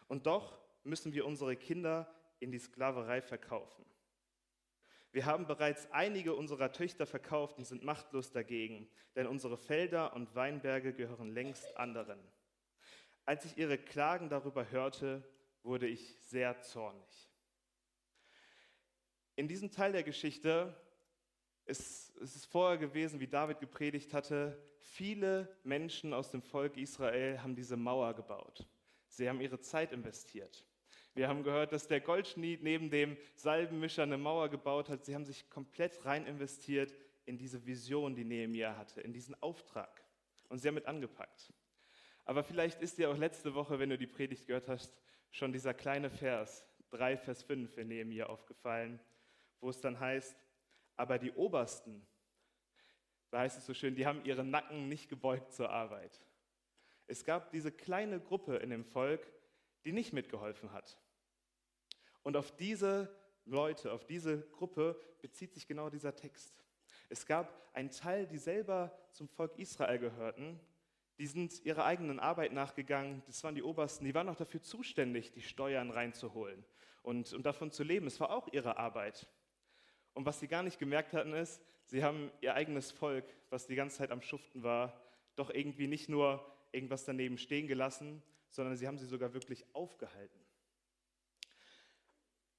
Und 0.07 0.25
doch 0.25 0.59
müssen 0.83 1.13
wir 1.13 1.25
unsere 1.25 1.55
Kinder 1.55 2.13
in 2.39 2.51
die 2.51 2.59
Sklaverei 2.59 3.21
verkaufen. 3.21 3.85
Wir 5.11 5.25
haben 5.25 5.47
bereits 5.47 5.89
einige 5.91 6.35
unserer 6.35 6.71
Töchter 6.71 7.05
verkauft 7.05 7.57
und 7.57 7.65
sind 7.65 7.83
machtlos 7.83 8.31
dagegen, 8.31 8.89
denn 9.15 9.27
unsere 9.27 9.57
Felder 9.57 10.13
und 10.13 10.35
Weinberge 10.35 10.93
gehören 10.93 11.29
längst 11.29 11.75
anderen. 11.77 12.19
Als 13.25 13.45
ich 13.45 13.57
ihre 13.57 13.77
Klagen 13.77 14.29
darüber 14.29 14.69
hörte, 14.69 15.23
wurde 15.63 15.87
ich 15.87 16.15
sehr 16.21 16.59
zornig. 16.61 17.29
In 19.35 19.47
diesem 19.47 19.71
Teil 19.71 19.91
der 19.91 20.03
Geschichte 20.03 20.75
ist 21.65 22.15
es 22.17 22.45
vorher 22.45 22.77
gewesen, 22.77 23.19
wie 23.19 23.27
David 23.27 23.59
gepredigt 23.59 24.13
hatte, 24.13 24.57
viele 24.79 25.55
Menschen 25.63 26.13
aus 26.13 26.31
dem 26.31 26.41
Volk 26.41 26.77
Israel 26.77 27.41
haben 27.41 27.55
diese 27.55 27.77
Mauer 27.77 28.13
gebaut. 28.13 28.65
Sie 29.09 29.27
haben 29.27 29.41
ihre 29.41 29.59
Zeit 29.59 29.91
investiert. 29.91 30.65
Wir 31.13 31.27
haben 31.27 31.43
gehört, 31.43 31.71
dass 31.71 31.87
der 31.87 31.99
Goldschnied 31.99 32.63
neben 32.63 32.89
dem 32.89 33.17
Salbenmischer 33.35 34.03
eine 34.03 34.17
Mauer 34.17 34.49
gebaut 34.49 34.87
hat. 34.89 35.03
Sie 35.03 35.15
haben 35.15 35.25
sich 35.25 35.49
komplett 35.49 36.05
rein 36.05 36.25
investiert 36.25 36.93
in 37.25 37.37
diese 37.37 37.65
Vision, 37.65 38.15
die 38.15 38.23
Nehemiah 38.23 38.77
hatte, 38.77 39.01
in 39.01 39.13
diesen 39.13 39.35
Auftrag. 39.41 40.03
Und 40.47 40.59
sie 40.59 40.67
haben 40.67 40.75
mit 40.75 40.85
angepackt. 40.85 41.51
Aber 42.23 42.43
vielleicht 42.43 42.81
ist 42.81 42.97
dir 42.97 43.09
auch 43.09 43.17
letzte 43.17 43.53
Woche, 43.55 43.79
wenn 43.79 43.89
du 43.89 43.97
die 43.97 44.07
Predigt 44.07 44.47
gehört 44.47 44.67
hast, 44.67 44.95
schon 45.31 45.53
dieser 45.53 45.73
kleine 45.73 46.09
Vers, 46.09 46.65
3 46.91 47.17
Vers 47.17 47.43
5 47.43 47.77
in 47.77 47.87
Nehemiah 47.89 48.27
aufgefallen, 48.27 48.99
wo 49.59 49.69
es 49.69 49.81
dann 49.81 49.99
heißt, 49.99 50.35
aber 50.95 51.19
die 51.19 51.31
Obersten, 51.31 52.05
da 53.29 53.39
heißt 53.39 53.57
es 53.57 53.65
so 53.65 53.73
schön, 53.73 53.95
die 53.95 54.05
haben 54.05 54.23
ihren 54.25 54.49
Nacken 54.49 54.87
nicht 54.87 55.09
gebeugt 55.09 55.51
zur 55.53 55.69
Arbeit. 55.69 56.21
Es 57.07 57.23
gab 57.23 57.51
diese 57.51 57.71
kleine 57.71 58.19
Gruppe 58.19 58.57
in 58.57 58.69
dem 58.69 58.85
Volk, 58.85 59.31
die 59.85 59.91
nicht 59.91 60.13
mitgeholfen 60.13 60.71
hat. 60.71 60.99
Und 62.23 62.35
auf 62.35 62.55
diese 62.55 63.15
Leute, 63.45 63.93
auf 63.93 64.05
diese 64.05 64.41
Gruppe 64.49 64.99
bezieht 65.21 65.53
sich 65.53 65.67
genau 65.67 65.89
dieser 65.89 66.15
Text. 66.15 66.65
Es 67.09 67.25
gab 67.25 67.69
einen 67.73 67.91
Teil, 67.91 68.27
die 68.27 68.37
selber 68.37 68.97
zum 69.11 69.29
Volk 69.29 69.57
Israel 69.57 69.99
gehörten, 69.99 70.59
die 71.17 71.27
sind 71.27 71.65
ihrer 71.65 71.85
eigenen 71.85 72.19
Arbeit 72.19 72.53
nachgegangen, 72.53 73.23
das 73.25 73.43
waren 73.43 73.55
die 73.55 73.63
Obersten, 73.63 74.05
die 74.05 74.13
waren 74.13 74.29
auch 74.29 74.35
dafür 74.35 74.61
zuständig, 74.61 75.31
die 75.31 75.41
Steuern 75.41 75.89
reinzuholen 75.89 76.63
und, 77.01 77.33
und 77.33 77.45
davon 77.45 77.71
zu 77.71 77.83
leben. 77.83 78.05
Es 78.07 78.19
war 78.19 78.31
auch 78.31 78.47
ihre 78.51 78.77
Arbeit. 78.77 79.27
Und 80.13 80.25
was 80.25 80.39
sie 80.39 80.47
gar 80.47 80.63
nicht 80.63 80.79
gemerkt 80.79 81.13
hatten, 81.13 81.33
ist, 81.33 81.61
sie 81.85 82.03
haben 82.03 82.31
ihr 82.41 82.53
eigenes 82.53 82.91
Volk, 82.91 83.25
was 83.49 83.67
die 83.67 83.75
ganze 83.75 83.97
Zeit 83.97 84.11
am 84.11 84.21
Schuften 84.21 84.63
war, 84.63 85.01
doch 85.35 85.49
irgendwie 85.49 85.87
nicht 85.87 86.09
nur 86.09 86.45
irgendwas 86.71 87.05
daneben 87.05 87.37
stehen 87.37 87.67
gelassen, 87.67 88.21
sondern 88.49 88.75
sie 88.75 88.87
haben 88.87 88.97
sie 88.97 89.05
sogar 89.05 89.33
wirklich 89.33 89.65
aufgehalten. 89.73 90.39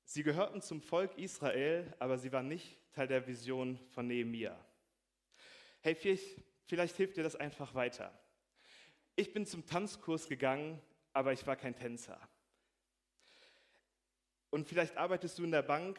Sie 0.04 0.22
gehörten 0.22 0.62
zum 0.62 0.80
Volk 0.80 1.18
Israel, 1.18 1.94
aber 1.98 2.18
sie 2.18 2.32
waren 2.32 2.48
nicht 2.48 2.78
Teil 2.92 3.06
der 3.06 3.26
Vision 3.26 3.78
von 3.90 4.06
Nehemia. 4.06 4.58
Hey, 5.80 5.94
vielleicht, 5.94 6.42
vielleicht 6.64 6.96
hilft 6.96 7.16
dir 7.18 7.22
das 7.22 7.36
einfach 7.36 7.74
weiter. 7.74 8.18
Ich 9.18 9.32
bin 9.32 9.46
zum 9.46 9.66
Tanzkurs 9.66 10.28
gegangen, 10.28 10.80
aber 11.12 11.32
ich 11.32 11.44
war 11.44 11.56
kein 11.56 11.74
Tänzer. 11.74 12.20
Und 14.50 14.68
vielleicht 14.68 14.96
arbeitest 14.96 15.40
du 15.40 15.42
in 15.42 15.50
der 15.50 15.62
Bank 15.62 15.98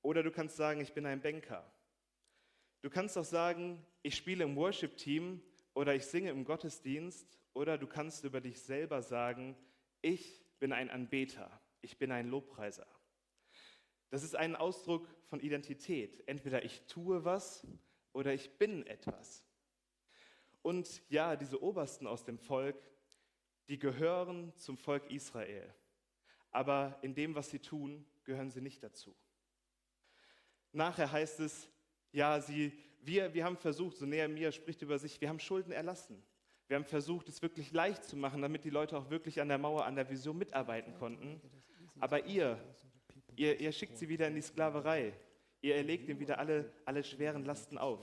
oder 0.00 0.22
du 0.22 0.30
kannst 0.30 0.56
sagen, 0.56 0.80
ich 0.80 0.94
bin 0.94 1.04
ein 1.04 1.20
Banker. 1.20 1.70
Du 2.80 2.88
kannst 2.88 3.18
auch 3.18 3.24
sagen, 3.24 3.84
ich 4.02 4.16
spiele 4.16 4.44
im 4.44 4.56
Worship-Team 4.56 5.42
oder 5.74 5.94
ich 5.94 6.06
singe 6.06 6.30
im 6.30 6.46
Gottesdienst 6.46 7.38
oder 7.52 7.76
du 7.76 7.86
kannst 7.86 8.24
über 8.24 8.40
dich 8.40 8.62
selber 8.62 9.02
sagen, 9.02 9.54
ich 10.00 10.42
bin 10.58 10.72
ein 10.72 10.88
Anbeter, 10.88 11.60
ich 11.82 11.98
bin 11.98 12.12
ein 12.12 12.30
Lobpreiser. 12.30 12.86
Das 14.08 14.22
ist 14.22 14.36
ein 14.36 14.56
Ausdruck 14.56 15.06
von 15.26 15.40
Identität. 15.40 16.26
Entweder 16.26 16.64
ich 16.64 16.80
tue 16.86 17.26
was 17.26 17.66
oder 18.14 18.32
ich 18.32 18.56
bin 18.56 18.86
etwas. 18.86 19.45
Und 20.66 21.00
ja, 21.08 21.36
diese 21.36 21.62
Obersten 21.62 22.08
aus 22.08 22.24
dem 22.24 22.40
Volk, 22.40 22.74
die 23.68 23.78
gehören 23.78 24.52
zum 24.56 24.76
Volk 24.76 25.08
Israel. 25.12 25.72
Aber 26.50 26.98
in 27.02 27.14
dem, 27.14 27.36
was 27.36 27.50
sie 27.50 27.60
tun, 27.60 28.04
gehören 28.24 28.50
sie 28.50 28.60
nicht 28.60 28.82
dazu. 28.82 29.14
Nachher 30.72 31.12
heißt 31.12 31.38
es, 31.38 31.68
ja, 32.10 32.40
sie, 32.40 32.72
wir, 33.00 33.32
wir 33.32 33.44
haben 33.44 33.56
versucht, 33.56 33.96
so 33.96 34.06
näher 34.06 34.26
mir 34.26 34.50
spricht 34.50 34.82
über 34.82 34.98
sich, 34.98 35.20
wir 35.20 35.28
haben 35.28 35.38
Schulden 35.38 35.70
erlassen. 35.70 36.20
Wir 36.66 36.74
haben 36.74 36.84
versucht, 36.84 37.28
es 37.28 37.42
wirklich 37.42 37.70
leicht 37.70 38.02
zu 38.02 38.16
machen, 38.16 38.42
damit 38.42 38.64
die 38.64 38.70
Leute 38.70 38.98
auch 38.98 39.08
wirklich 39.08 39.40
an 39.40 39.46
der 39.46 39.58
Mauer, 39.58 39.84
an 39.84 39.94
der 39.94 40.10
Vision 40.10 40.36
mitarbeiten 40.36 40.94
konnten. 40.94 41.40
Aber 42.00 42.26
ihr, 42.26 42.58
ihr, 43.36 43.60
ihr 43.60 43.70
schickt 43.70 43.98
sie 43.98 44.08
wieder 44.08 44.26
in 44.26 44.34
die 44.34 44.42
Sklaverei. 44.42 45.12
Ihr 45.60 45.76
erlegt 45.76 46.08
ihnen 46.08 46.18
wieder 46.18 46.40
alle, 46.40 46.72
alle 46.84 47.04
schweren 47.04 47.44
Lasten 47.44 47.78
auf. 47.78 48.00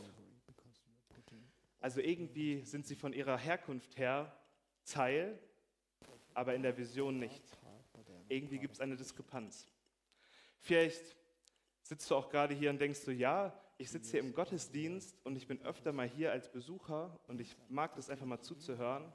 Also 1.83 1.99
irgendwie 1.99 2.61
sind 2.61 2.87
sie 2.87 2.95
von 2.95 3.11
ihrer 3.11 3.37
Herkunft 3.37 3.97
her 3.97 4.33
Teil, 4.85 5.37
aber 6.33 6.55
in 6.55 6.63
der 6.63 6.77
Vision 6.77 7.19
nicht. 7.19 7.43
Irgendwie 8.29 8.57
gibt 8.57 8.75
es 8.75 8.79
eine 8.79 8.95
Diskrepanz. 8.95 9.67
Vielleicht 10.61 11.17
sitzt 11.81 12.09
du 12.09 12.15
auch 12.15 12.29
gerade 12.29 12.55
hier 12.55 12.69
und 12.69 12.79
denkst 12.79 12.99
so, 12.99 13.11
ja, 13.11 13.53
ich 13.77 13.89
sitze 13.89 14.11
hier 14.11 14.21
im 14.21 14.33
Gottesdienst 14.33 15.19
und 15.25 15.35
ich 15.35 15.45
bin 15.45 15.61
öfter 15.63 15.91
mal 15.91 16.07
hier 16.07 16.31
als 16.31 16.49
Besucher 16.49 17.19
und 17.27 17.41
ich 17.41 17.53
mag 17.67 17.93
das 17.95 18.09
einfach 18.09 18.25
mal 18.25 18.39
zuzuhören. 18.39 19.11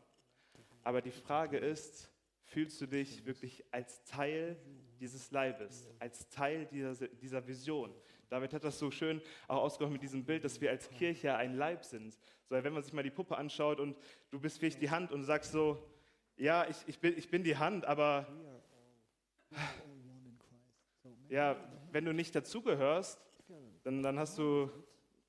Aber 0.85 1.01
die 1.01 1.11
Frage 1.11 1.57
ist, 1.57 2.13
fühlst 2.43 2.79
du 2.83 2.87
dich 2.87 3.25
wirklich 3.25 3.65
als 3.71 4.05
Teil 4.05 4.61
dieses 5.01 5.31
Leibes, 5.31 5.89
als 6.01 6.29
Teil 6.29 6.67
dieser, 6.67 7.09
dieser 7.09 7.47
Vision? 7.47 7.95
David 8.29 8.53
hat 8.53 8.65
das 8.65 8.79
so 8.79 8.91
schön 8.91 9.21
auch 9.47 9.63
ausgemacht 9.63 9.93
mit 9.93 10.03
diesem 10.03 10.25
Bild, 10.25 10.45
dass 10.45 10.61
wir 10.61 10.71
als 10.71 10.91
Kirche 10.91 11.35
ein 11.35 11.55
Leib 11.55 11.85
sind. 11.85 12.17
So, 12.49 12.63
wenn 12.63 12.73
man 12.73 12.83
sich 12.83 12.93
mal 12.93 13.03
die 13.03 13.11
Puppe 13.11 13.37
anschaut 13.37 13.81
und 13.81 13.97
du 14.31 14.41
bist 14.41 14.59
vielleicht 14.59 14.81
die 14.81 14.91
Hand 14.91 15.13
und 15.13 15.23
sagst 15.25 15.53
so, 15.53 15.83
ja, 16.37 16.69
ich, 16.69 16.77
ich, 16.87 16.99
bin, 16.99 17.17
ich 17.17 17.31
bin 17.31 17.43
die 17.43 17.57
Hand, 17.57 17.85
aber 17.85 18.27
ja, 21.29 21.57
wenn 21.91 22.05
du 22.05 22.13
nicht 22.13 22.35
dazugehörst, 22.35 23.21
dann, 23.83 24.03
dann 24.03 24.19
hast 24.19 24.39
du, 24.39 24.71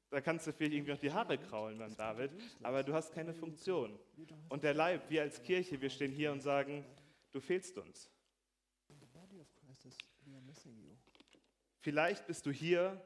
da 0.10 0.22
kannst 0.22 0.48
du 0.48 0.54
vielleicht 0.54 0.74
irgendwie 0.74 0.92
noch 0.92 1.00
die 1.00 1.12
Haare 1.12 1.38
kraulen 1.38 1.78
beim 1.78 1.96
David, 1.96 2.32
aber 2.64 2.84
du 2.84 2.94
hast 2.94 3.14
keine 3.14 3.34
Funktion. 3.34 3.98
Und 4.50 4.64
der 4.64 4.74
Leib, 4.74 5.10
wir 5.10 5.22
als 5.22 5.42
Kirche, 5.42 5.80
wir 5.82 5.90
stehen 5.90 6.12
hier 6.12 6.32
und 6.32 6.42
sagen, 6.42 6.86
du 7.32 7.40
fehlst 7.40 7.78
uns. 7.78 8.12
Vielleicht 11.90 12.28
bist 12.28 12.46
du 12.46 12.52
hier 12.52 13.02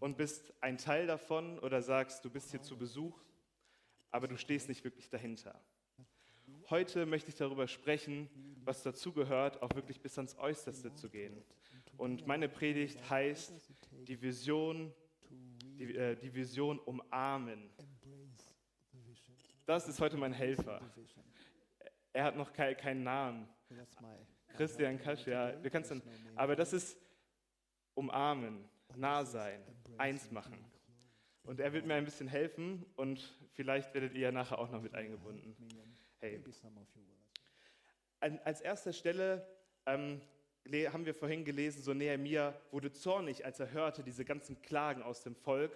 und 0.00 0.16
bist 0.16 0.52
ein 0.60 0.76
Teil 0.76 1.06
davon 1.06 1.60
oder 1.60 1.82
sagst, 1.82 2.24
du 2.24 2.30
bist 2.30 2.50
hier 2.50 2.60
zu 2.60 2.76
Besuch, 2.76 3.16
aber 4.10 4.26
du 4.26 4.36
stehst 4.36 4.68
nicht 4.68 4.82
wirklich 4.82 5.08
dahinter. 5.08 5.62
Heute 6.68 7.06
möchte 7.06 7.28
ich 7.28 7.36
darüber 7.36 7.68
sprechen, 7.68 8.28
was 8.64 8.82
dazugehört, 8.82 9.62
auch 9.62 9.72
wirklich 9.76 10.00
bis 10.00 10.18
ans 10.18 10.36
Äußerste 10.36 10.92
zu 10.94 11.10
gehen. 11.10 11.44
Und 11.96 12.26
meine 12.26 12.48
Predigt 12.48 13.08
heißt 13.08 13.70
die 14.08 14.20
Vision, 14.20 14.92
die, 15.30 15.94
äh, 15.94 16.16
die 16.16 16.34
Vision 16.34 16.80
umarmen. 16.80 17.70
Das 19.64 19.86
ist 19.86 20.00
heute 20.00 20.16
mein 20.16 20.32
Helfer. 20.32 20.80
Er 22.12 22.24
hat 22.24 22.36
noch 22.36 22.52
keinen 22.52 22.76
kein 22.76 23.04
Namen. 23.04 23.48
Christian 24.56 24.98
Kasch, 24.98 25.24
ja. 25.28 25.52
Du 25.52 25.70
kannst 25.70 25.92
dann, 25.92 26.02
aber 26.34 26.56
das 26.56 26.72
ist 26.72 26.98
umarmen, 27.94 28.68
nah 28.96 29.24
sein, 29.24 29.60
eins 29.98 30.30
machen. 30.30 30.56
Und 31.44 31.60
er 31.60 31.72
wird 31.72 31.86
mir 31.86 31.94
ein 31.94 32.04
bisschen 32.04 32.28
helfen 32.28 32.86
und 32.96 33.36
vielleicht 33.54 33.92
werdet 33.94 34.14
ihr 34.14 34.20
ja 34.20 34.32
nachher 34.32 34.58
auch 34.58 34.70
noch 34.70 34.80
mit 34.80 34.94
eingebunden. 34.94 35.56
Hey. 36.18 36.40
Als 38.20 38.60
erster 38.60 38.92
Stelle 38.92 39.44
ähm, 39.86 40.20
haben 40.92 41.04
wir 41.04 41.14
vorhin 41.14 41.44
gelesen, 41.44 41.82
so 41.82 41.92
Nehemiah 41.92 42.54
wurde 42.70 42.92
zornig, 42.92 43.44
als 43.44 43.58
er 43.58 43.72
hörte 43.72 44.04
diese 44.04 44.24
ganzen 44.24 44.62
Klagen 44.62 45.02
aus 45.02 45.22
dem 45.22 45.34
Volk. 45.34 45.72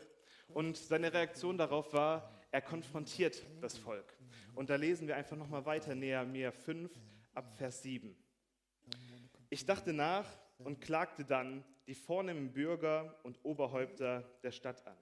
Und 0.49 0.77
seine 0.77 1.13
Reaktion 1.13 1.59
darauf 1.59 1.93
war, 1.93 2.31
er 2.53 2.63
konfrontiert 2.63 3.45
das 3.61 3.77
Volk. 3.77 4.17
Und 4.55 4.71
da 4.71 4.77
lesen 4.77 5.09
wir 5.09 5.17
einfach 5.17 5.37
nochmal 5.37 5.67
weiter, 5.67 5.95
Nehemiah 5.97 6.53
5 6.53 6.91
ab 7.35 7.53
Vers 7.57 7.83
7. 7.83 8.17
Ich 9.51 9.67
dachte 9.67 9.93
nach 9.93 10.27
und 10.59 10.81
klagte 10.81 11.25
dann 11.25 11.65
die 11.87 11.95
vornehmen 11.95 12.53
Bürger 12.53 13.19
und 13.23 13.39
Oberhäupter 13.45 14.25
der 14.43 14.51
Stadt 14.51 14.87
an. 14.87 14.97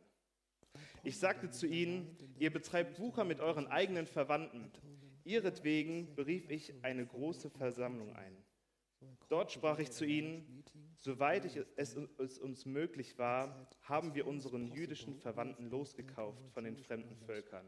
Ich 1.03 1.19
sagte 1.19 1.51
zu 1.51 1.67
ihnen, 1.67 2.17
ihr 2.39 2.53
betreibt 2.53 2.99
Wucher 2.99 3.25
mit 3.25 3.41
euren 3.41 3.69
eigenen 3.69 4.07
Verwandten. 4.07 4.71
Ihretwegen 5.25 6.15
berief 6.15 6.51
ich 6.51 6.75
eine 6.83 7.07
große 7.07 7.51
Versammlung 7.51 8.15
ein. 8.15 8.37
Dort 9.29 9.53
sprach 9.53 9.79
ich 9.79 9.91
zu 9.91 10.05
ihnen, 10.05 10.65
soweit 10.99 11.45
es, 11.77 11.97
es 12.19 12.39
uns 12.39 12.67
möglich 12.67 13.19
war, 13.19 13.69
haben 13.83 14.15
wir 14.15 14.27
unseren 14.27 14.69
jüdischen 14.69 15.15
Verwandten 15.15 15.71
losgekauft 15.71 16.43
von 16.53 16.65
den 16.65 16.77
fremden 16.77 17.17
Völkern. 17.17 17.67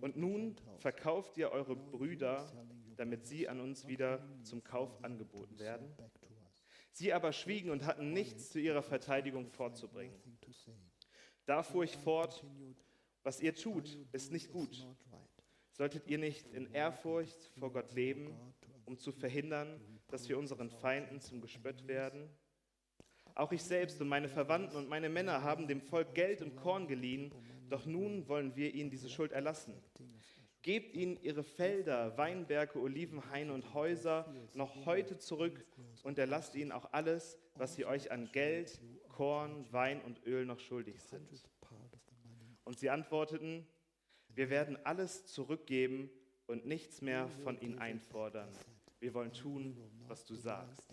Und 0.00 0.16
nun 0.16 0.56
verkauft 0.78 1.36
ihr 1.36 1.50
eure 1.50 1.74
Brüder, 1.74 2.52
damit 2.96 3.26
sie 3.26 3.48
an 3.48 3.60
uns 3.60 3.88
wieder 3.88 4.24
zum 4.42 4.62
Kauf 4.62 5.02
angeboten 5.02 5.58
werden. 5.58 5.92
Sie 6.92 7.12
aber 7.12 7.32
schwiegen 7.32 7.70
und 7.70 7.86
hatten 7.86 8.12
nichts 8.12 8.50
zu 8.50 8.58
ihrer 8.58 8.82
Verteidigung 8.82 9.46
vorzubringen. 9.46 10.14
Da 11.46 11.62
fuhr 11.62 11.84
ich 11.84 11.96
fort, 11.96 12.44
was 13.22 13.40
ihr 13.40 13.54
tut, 13.54 13.98
ist 14.12 14.32
nicht 14.32 14.50
gut. 14.50 14.86
Solltet 15.72 16.06
ihr 16.08 16.18
nicht 16.18 16.48
in 16.48 16.72
Ehrfurcht 16.72 17.52
vor 17.58 17.72
Gott 17.72 17.92
leben, 17.92 18.36
um 18.84 18.98
zu 18.98 19.12
verhindern, 19.12 19.80
dass 20.08 20.28
wir 20.28 20.38
unseren 20.38 20.70
Feinden 20.70 21.20
zum 21.20 21.40
Gespött 21.40 21.86
werden? 21.86 22.28
Auch 23.34 23.52
ich 23.52 23.62
selbst 23.62 24.00
und 24.00 24.08
meine 24.08 24.28
Verwandten 24.28 24.76
und 24.76 24.88
meine 24.88 25.08
Männer 25.08 25.42
haben 25.42 25.68
dem 25.68 25.80
Volk 25.80 26.14
Geld 26.14 26.42
und 26.42 26.56
Korn 26.56 26.88
geliehen, 26.88 27.32
doch 27.68 27.86
nun 27.86 28.28
wollen 28.28 28.56
wir 28.56 28.74
ihnen 28.74 28.90
diese 28.90 29.08
Schuld 29.08 29.32
erlassen. 29.32 29.74
Gebt 30.62 30.94
ihnen 30.94 31.16
ihre 31.22 31.42
Felder, 31.42 32.18
Weinberge, 32.18 32.78
Olivenhaine 32.78 33.52
und 33.54 33.72
Häuser 33.72 34.30
noch 34.52 34.84
heute 34.84 35.16
zurück 35.16 35.64
und 36.02 36.18
erlasst 36.18 36.54
ihnen 36.54 36.70
auch 36.70 36.92
alles, 36.92 37.38
was 37.54 37.76
sie 37.76 37.86
euch 37.86 38.10
an 38.12 38.30
Geld, 38.32 38.78
Korn, 39.08 39.66
Wein 39.72 40.02
und 40.02 40.26
Öl 40.26 40.44
noch 40.44 40.60
schuldig 40.60 41.00
sind. 41.02 41.42
Und 42.64 42.78
sie 42.78 42.90
antworteten, 42.90 43.66
wir 44.28 44.50
werden 44.50 44.78
alles 44.84 45.26
zurückgeben 45.26 46.10
und 46.46 46.66
nichts 46.66 47.00
mehr 47.00 47.28
von 47.42 47.58
ihnen 47.60 47.78
einfordern. 47.78 48.48
Wir 48.98 49.14
wollen 49.14 49.32
tun, 49.32 49.76
was 50.08 50.26
du 50.26 50.34
sagst. 50.34 50.86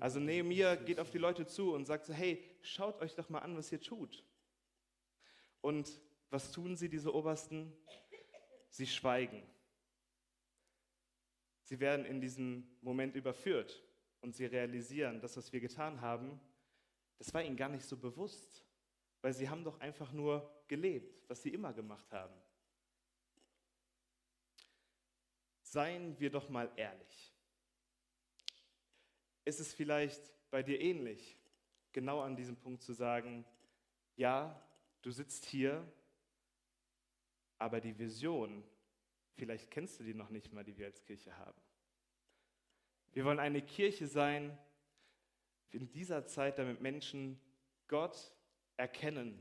Also 0.00 0.20
Nehemiah 0.20 0.76
geht 0.76 1.00
auf 1.00 1.10
die 1.10 1.18
Leute 1.18 1.46
zu 1.46 1.72
und 1.72 1.86
sagt 1.86 2.04
so, 2.04 2.12
hey, 2.12 2.44
schaut 2.60 3.00
euch 3.00 3.14
doch 3.14 3.30
mal 3.30 3.38
an, 3.38 3.56
was 3.56 3.72
ihr 3.72 3.80
tut. 3.80 4.22
Und 5.60 6.00
was 6.30 6.50
tun 6.52 6.76
sie, 6.76 6.88
diese 6.88 7.14
Obersten? 7.14 7.72
Sie 8.72 8.86
schweigen. 8.86 9.42
Sie 11.62 11.78
werden 11.78 12.06
in 12.06 12.20
diesem 12.20 12.66
Moment 12.80 13.14
überführt 13.14 13.84
und 14.22 14.34
sie 14.34 14.46
realisieren, 14.46 15.20
das, 15.20 15.36
was 15.36 15.52
wir 15.52 15.60
getan 15.60 16.00
haben, 16.00 16.40
das 17.18 17.32
war 17.34 17.42
ihnen 17.42 17.56
gar 17.56 17.68
nicht 17.68 17.84
so 17.84 17.98
bewusst, 17.98 18.64
weil 19.20 19.34
sie 19.34 19.48
haben 19.48 19.62
doch 19.62 19.78
einfach 19.80 20.10
nur 20.12 20.64
gelebt, 20.68 21.28
was 21.28 21.42
sie 21.42 21.50
immer 21.50 21.74
gemacht 21.74 22.10
haben. 22.12 22.34
Seien 25.62 26.18
wir 26.18 26.30
doch 26.30 26.48
mal 26.48 26.72
ehrlich. 26.76 27.34
Ist 29.44 29.60
es 29.60 29.74
vielleicht 29.74 30.22
bei 30.50 30.62
dir 30.62 30.80
ähnlich, 30.80 31.38
genau 31.92 32.20
an 32.22 32.36
diesem 32.36 32.56
Punkt 32.56 32.82
zu 32.82 32.94
sagen, 32.94 33.44
ja, 34.16 34.66
du 35.02 35.10
sitzt 35.10 35.44
hier 35.44 35.86
aber 37.62 37.80
die 37.80 37.96
Vision, 37.96 38.64
vielleicht 39.34 39.70
kennst 39.70 40.00
du 40.00 40.04
die 40.04 40.14
noch 40.14 40.30
nicht 40.30 40.52
mal, 40.52 40.64
die 40.64 40.76
wir 40.76 40.86
als 40.86 41.02
Kirche 41.02 41.36
haben. 41.38 41.60
Wir 43.12 43.24
wollen 43.24 43.38
eine 43.38 43.62
Kirche 43.62 44.06
sein 44.08 44.58
in 45.70 45.90
dieser 45.92 46.26
Zeit, 46.26 46.58
damit 46.58 46.80
Menschen 46.80 47.40
Gott 47.86 48.34
erkennen, 48.76 49.40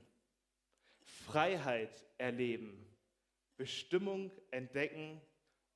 Freiheit 1.02 2.06
erleben, 2.20 2.86
Bestimmung 3.58 4.32
entdecken 4.52 5.20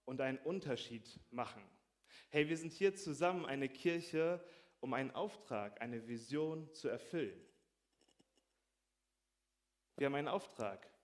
und 0.06 0.22
einen 0.22 0.38
Unterschied 0.40 1.20
machen. 1.32 1.64
Hey, 2.30 2.48
wir 2.48 2.58
sind 2.58 2.74
hier 2.74 2.96
zusammen 2.96 3.46
eine 3.46 3.70
Kirche, 3.70 4.44
um 4.82 4.94
einen 4.94 5.12
Auftrag, 5.12 5.82
eine 5.82 6.08
Vision 6.08 6.72
zu 6.74 6.90
erfüllen. 6.90 7.42
Wir 9.98 10.06
haben 10.06 10.16
einen 10.16 10.28
Auftrag. 10.28 10.95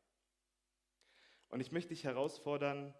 Und 1.51 1.60
ich 1.60 1.72
möchte 1.72 1.89
dich 1.89 2.05
herausfordern, 2.05 2.93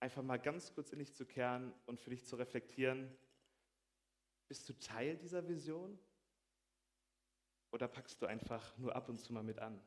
einfach 0.00 0.22
mal 0.22 0.38
ganz 0.38 0.74
kurz 0.74 0.92
in 0.92 0.98
dich 0.98 1.14
zu 1.14 1.24
kehren 1.24 1.72
und 1.86 2.00
für 2.00 2.10
dich 2.10 2.26
zu 2.26 2.36
reflektieren, 2.36 3.16
bist 4.48 4.68
du 4.68 4.78
Teil 4.78 5.16
dieser 5.16 5.48
Vision 5.48 5.98
oder 7.70 7.88
packst 7.88 8.20
du 8.20 8.26
einfach 8.26 8.76
nur 8.76 8.94
ab 8.94 9.08
und 9.08 9.16
zu 9.18 9.32
mal 9.32 9.42
mit 9.42 9.58
an? 9.58 9.82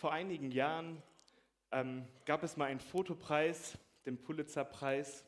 Vor 0.00 0.14
einigen 0.14 0.50
Jahren 0.50 1.02
ähm, 1.72 2.06
gab 2.24 2.42
es 2.42 2.56
mal 2.56 2.64
einen 2.64 2.80
Fotopreis, 2.80 3.76
den 4.06 4.16
Pulitzerpreis, 4.16 5.26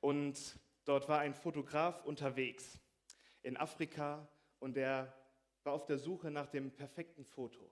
und 0.00 0.58
dort 0.84 1.08
war 1.08 1.20
ein 1.20 1.34
Fotograf 1.34 2.04
unterwegs 2.04 2.80
in 3.42 3.56
Afrika 3.56 4.26
und 4.58 4.74
der 4.74 5.14
war 5.62 5.72
auf 5.72 5.86
der 5.86 5.98
Suche 5.98 6.32
nach 6.32 6.48
dem 6.48 6.72
perfekten 6.72 7.24
Foto. 7.24 7.70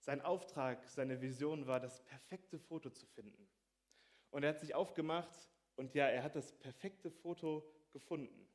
Sein 0.00 0.20
Auftrag, 0.20 0.86
seine 0.90 1.22
Vision 1.22 1.66
war, 1.66 1.80
das 1.80 2.04
perfekte 2.04 2.58
Foto 2.58 2.90
zu 2.90 3.06
finden. 3.06 3.48
Und 4.28 4.42
er 4.42 4.50
hat 4.50 4.60
sich 4.60 4.74
aufgemacht 4.74 5.48
und 5.74 5.94
ja, 5.94 6.04
er 6.04 6.22
hat 6.22 6.36
das 6.36 6.52
perfekte 6.52 7.10
Foto 7.10 7.66
gefunden. 7.92 8.46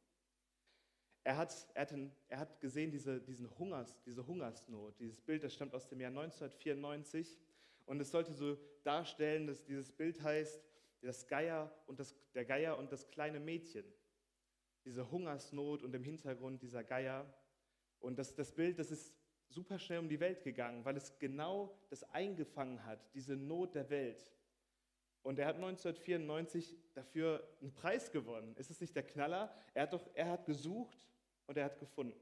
Er 1.26 1.38
hat, 1.38 1.68
er 1.74 1.82
hat, 1.82 1.94
er 2.28 2.40
hat 2.40 2.62
gesehen 2.62 2.92
diese, 2.92 3.20
diesen 3.20 3.50
Hungers, 3.58 4.00
diese 4.06 4.28
Hungersnot. 4.28 5.00
Dieses 5.00 5.20
Bild, 5.20 5.44
das 5.44 5.56
stammt 5.56 5.74
aus 5.74 5.88
dem 5.88 6.00
Jahr 6.00 6.12
1994. 6.12 7.40
Und 7.86 8.00
es 8.00 8.12
sollte 8.12 8.32
so 8.32 8.60
darstellen, 8.84 9.48
dass 9.48 9.66
dieses 9.66 9.92
Bild 9.92 10.22
heißt, 10.22 10.64
das 11.02 11.28
Geier 11.28 11.76
und 11.88 12.00
das, 12.00 12.16
der 12.36 12.46
Geier 12.46 12.78
und 12.78 12.92
das 12.92 13.10
kleine 13.10 13.40
Mädchen. 13.40 13.86
Diese 14.86 15.10
Hungersnot 15.10 15.82
und 15.82 15.96
im 15.96 16.04
Hintergrund 16.04 16.62
dieser 16.62 16.84
Geier. 16.84 17.26
Und 18.00 18.20
das, 18.20 18.36
das 18.36 18.52
Bild, 18.52 18.78
das 18.78 18.92
ist 18.92 19.12
super 19.50 19.80
schnell 19.80 20.00
um 20.00 20.10
die 20.10 20.20
Welt 20.20 20.44
gegangen, 20.44 20.86
weil 20.86 20.96
es 20.96 21.18
genau 21.18 21.76
das 21.90 22.04
eingefangen 22.12 22.86
hat, 22.86 23.00
diese 23.16 23.36
Not 23.36 23.74
der 23.74 23.90
Welt. 23.90 24.32
Und 25.24 25.40
er 25.40 25.48
hat 25.48 25.56
1994 25.56 26.78
dafür 26.94 27.44
einen 27.62 27.74
Preis 27.74 28.12
gewonnen. 28.12 28.56
Ist 28.58 28.70
es 28.70 28.80
nicht 28.80 28.96
der 28.96 29.08
Knaller? 29.08 29.52
Er 29.74 29.84
hat 29.84 29.94
doch, 29.94 30.08
er 30.14 30.30
hat 30.30 30.46
gesucht 30.46 31.08
und 31.48 31.58
er 31.58 31.66
hat 31.66 31.80
gefunden. 31.80 32.20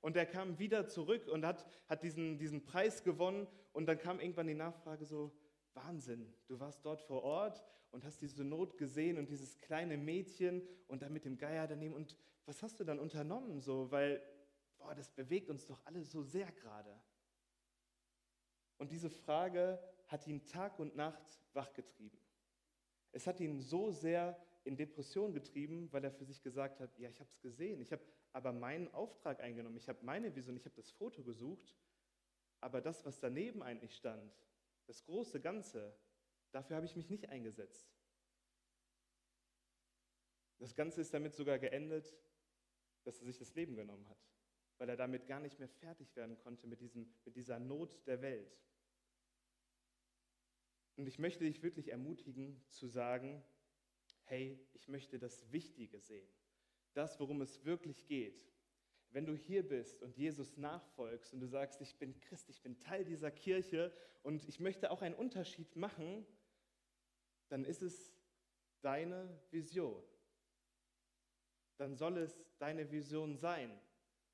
Und 0.00 0.16
er 0.16 0.26
kam 0.26 0.58
wieder 0.58 0.86
zurück 0.86 1.26
und 1.28 1.44
hat, 1.44 1.66
hat 1.88 2.02
diesen, 2.02 2.38
diesen 2.38 2.62
Preis 2.64 3.02
gewonnen. 3.02 3.46
Und 3.72 3.86
dann 3.86 3.98
kam 3.98 4.20
irgendwann 4.20 4.46
die 4.46 4.54
Nachfrage 4.54 5.04
so, 5.04 5.32
Wahnsinn, 5.74 6.32
du 6.46 6.58
warst 6.60 6.84
dort 6.84 7.00
vor 7.02 7.22
Ort 7.22 7.64
und 7.90 8.04
hast 8.04 8.20
diese 8.20 8.44
Not 8.44 8.76
gesehen 8.78 9.18
und 9.18 9.28
dieses 9.28 9.58
kleine 9.58 9.96
Mädchen 9.96 10.66
und 10.86 11.02
dann 11.02 11.12
mit 11.12 11.24
dem 11.24 11.36
Geier 11.36 11.66
daneben. 11.66 11.94
Und 11.94 12.16
was 12.46 12.62
hast 12.62 12.80
du 12.80 12.84
dann 12.84 12.98
unternommen 12.98 13.60
so? 13.60 13.90
Weil, 13.90 14.22
boah, 14.78 14.94
das 14.94 15.10
bewegt 15.10 15.50
uns 15.50 15.66
doch 15.66 15.80
alle 15.84 16.02
so 16.04 16.22
sehr 16.22 16.50
gerade. 16.52 16.94
Und 18.78 18.92
diese 18.92 19.10
Frage 19.10 19.78
hat 20.06 20.26
ihn 20.26 20.44
Tag 20.46 20.78
und 20.78 20.96
Nacht 20.96 21.40
wachgetrieben. 21.52 22.18
Es 23.12 23.26
hat 23.26 23.40
ihn 23.40 23.58
so 23.58 23.90
sehr 23.90 24.40
in 24.68 24.76
Depression 24.76 25.32
getrieben, 25.32 25.90
weil 25.92 26.04
er 26.04 26.12
für 26.12 26.26
sich 26.26 26.42
gesagt 26.42 26.78
hat, 26.78 26.96
ja, 26.98 27.08
ich 27.08 27.18
habe 27.20 27.30
es 27.30 27.40
gesehen, 27.40 27.80
ich 27.80 27.90
habe 27.90 28.02
aber 28.32 28.52
meinen 28.52 28.92
Auftrag 28.94 29.40
eingenommen, 29.40 29.78
ich 29.78 29.88
habe 29.88 30.04
meine 30.04 30.36
Vision, 30.36 30.56
ich 30.56 30.66
habe 30.66 30.76
das 30.76 30.90
Foto 30.90 31.24
gesucht, 31.24 31.74
aber 32.60 32.82
das, 32.82 33.04
was 33.06 33.18
daneben 33.18 33.62
eigentlich 33.62 33.96
stand, 33.96 34.32
das 34.86 35.02
große 35.04 35.40
Ganze, 35.40 35.96
dafür 36.52 36.76
habe 36.76 36.86
ich 36.86 36.94
mich 36.96 37.08
nicht 37.08 37.30
eingesetzt. 37.30 37.90
Das 40.58 40.74
Ganze 40.74 41.00
ist 41.00 41.14
damit 41.14 41.34
sogar 41.34 41.58
geendet, 41.58 42.14
dass 43.04 43.20
er 43.20 43.26
sich 43.26 43.38
das 43.38 43.54
Leben 43.54 43.74
genommen 43.74 44.06
hat, 44.10 44.18
weil 44.76 44.90
er 44.90 44.96
damit 44.96 45.26
gar 45.26 45.40
nicht 45.40 45.58
mehr 45.58 45.68
fertig 45.68 46.14
werden 46.14 46.36
konnte 46.36 46.66
mit, 46.66 46.80
diesem, 46.80 47.10
mit 47.24 47.36
dieser 47.36 47.58
Not 47.58 48.06
der 48.06 48.20
Welt. 48.20 48.60
Und 50.96 51.06
ich 51.06 51.18
möchte 51.18 51.44
dich 51.44 51.62
wirklich 51.62 51.88
ermutigen 51.88 52.60
zu 52.68 52.86
sagen, 52.86 53.42
hey, 54.28 54.58
ich 54.74 54.88
möchte 54.88 55.18
das 55.18 55.50
Wichtige 55.50 56.00
sehen, 56.00 56.28
das, 56.94 57.18
worum 57.18 57.40
es 57.40 57.64
wirklich 57.64 58.06
geht. 58.06 58.44
Wenn 59.10 59.24
du 59.24 59.34
hier 59.34 59.66
bist 59.66 60.02
und 60.02 60.16
Jesus 60.16 60.56
nachfolgst 60.56 61.32
und 61.32 61.40
du 61.40 61.46
sagst, 61.46 61.80
ich 61.80 61.96
bin 61.96 62.18
Christ, 62.20 62.50
ich 62.50 62.60
bin 62.60 62.78
Teil 62.78 63.04
dieser 63.04 63.30
Kirche 63.30 63.92
und 64.22 64.46
ich 64.46 64.60
möchte 64.60 64.90
auch 64.90 65.00
einen 65.00 65.14
Unterschied 65.14 65.74
machen, 65.76 66.26
dann 67.48 67.64
ist 67.64 67.82
es 67.82 68.12
deine 68.82 69.40
Vision. 69.50 70.02
Dann 71.78 71.96
soll 71.96 72.18
es 72.18 72.44
deine 72.58 72.90
Vision 72.90 73.36
sein, 73.36 73.80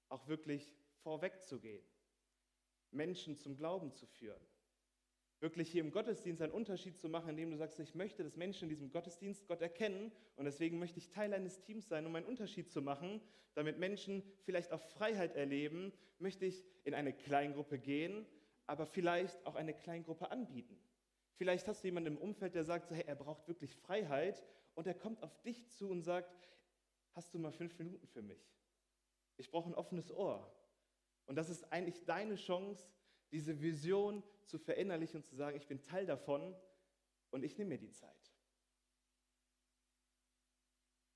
auch 0.09 0.26
wirklich 0.26 0.74
vorwegzugehen, 1.02 1.85
Menschen 2.90 3.37
zum 3.37 3.57
Glauben 3.57 3.92
zu 3.94 4.07
führen, 4.07 4.44
wirklich 5.44 5.70
hier 5.70 5.83
im 5.83 5.92
Gottesdienst 5.92 6.40
einen 6.40 6.52
Unterschied 6.52 6.98
zu 6.98 7.11
machen, 7.11 7.28
indem 7.28 7.50
du 7.50 7.59
sagst, 7.59 7.78
ich 7.78 7.94
möchte, 7.94 8.24
dass 8.24 8.35
Menschen 8.35 8.64
in 8.64 8.70
diesem 8.70 8.90
Gottesdienst 8.90 9.46
Gott 9.46 9.61
erkennen 9.61 10.11
und 10.37 10.46
deswegen 10.46 10.78
möchte 10.78 10.98
ich 10.98 11.11
Teil 11.11 11.35
eines 11.35 11.61
Teams 11.61 11.87
sein, 11.87 12.07
um 12.07 12.16
einen 12.16 12.24
Unterschied 12.24 12.70
zu 12.70 12.80
machen, 12.80 13.20
damit 13.52 13.78
Menschen 13.78 14.22
vielleicht 14.44 14.72
auch 14.72 14.80
Freiheit 14.80 15.37
erleben, 15.37 15.92
möchte 16.18 16.46
ich 16.46 16.64
in 16.85 16.94
eine 16.94 17.12
Kleingruppe 17.12 17.78
gehen, 17.78 18.26
aber 18.66 18.87
vielleicht 18.87 19.44
auch 19.46 19.54
eine 19.54 19.74
Kleingruppe 19.74 20.30
anbieten. 20.30 20.80
Vielleicht 21.35 21.68
hast 21.68 21.85
du 21.85 21.88
jemanden 21.88 22.14
im 22.14 22.18
Umfeld, 22.18 22.54
der 22.54 22.64
sagt, 22.64 22.88
so, 22.88 22.94
hey, 22.94 23.04
er 23.07 23.16
braucht 23.16 23.46
wirklich 23.46 23.76
Freiheit 23.76 24.42
und 24.74 24.87
er 24.87 24.94
kommt 24.94 25.22
auf 25.22 25.42
dich 25.42 25.68
zu 25.68 25.90
und 25.90 26.00
sagt, 26.00 26.35
hast 27.12 27.35
du 27.35 27.38
mal 27.38 27.52
fünf 27.52 27.78
Minuten 27.78 28.07
für 28.07 28.22
mich? 28.22 28.50
Ich 29.37 29.50
brauche 29.50 29.68
ein 29.68 29.74
offenes 29.74 30.11
Ohr. 30.11 30.50
Und 31.26 31.37
das 31.37 31.50
ist 31.50 31.70
eigentlich 31.70 32.02
deine 32.07 32.37
Chance, 32.37 32.88
diese 33.35 33.61
Vision 33.61 34.23
zu 34.44 34.61
verinnerlichen 34.61 35.16
und 35.16 35.27
zu 35.27 35.35
sagen, 35.35 35.57
ich 35.57 35.66
bin 35.66 35.83
Teil 35.83 36.07
davon 36.07 36.55
und 37.31 37.42
ich 37.42 37.59
nehme 37.59 37.70
mir 37.70 37.79
die 37.79 37.90
Zeit. 37.90 38.33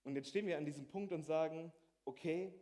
Und 0.02 0.16
jetzt 0.16 0.30
stehen 0.30 0.48
wir 0.48 0.58
an 0.58 0.64
diesem 0.64 0.88
Punkt 0.88 1.12
und 1.12 1.22
sagen, 1.22 1.72
okay, 2.04 2.52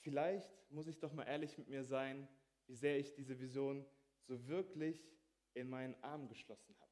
vielleicht 0.00 0.50
muss 0.72 0.88
ich 0.88 0.98
doch 0.98 1.12
mal 1.12 1.22
ehrlich 1.22 1.56
mit 1.56 1.68
mir 1.68 1.84
sein, 1.84 2.26
wie 2.66 2.74
sehr 2.74 2.98
ich 2.98 3.14
diese 3.14 3.38
Vision 3.38 3.86
so 4.24 4.48
wirklich 4.48 5.08
in 5.54 5.70
meinen 5.70 5.94
Arm 6.02 6.26
geschlossen 6.26 6.74
habe. 6.80 6.90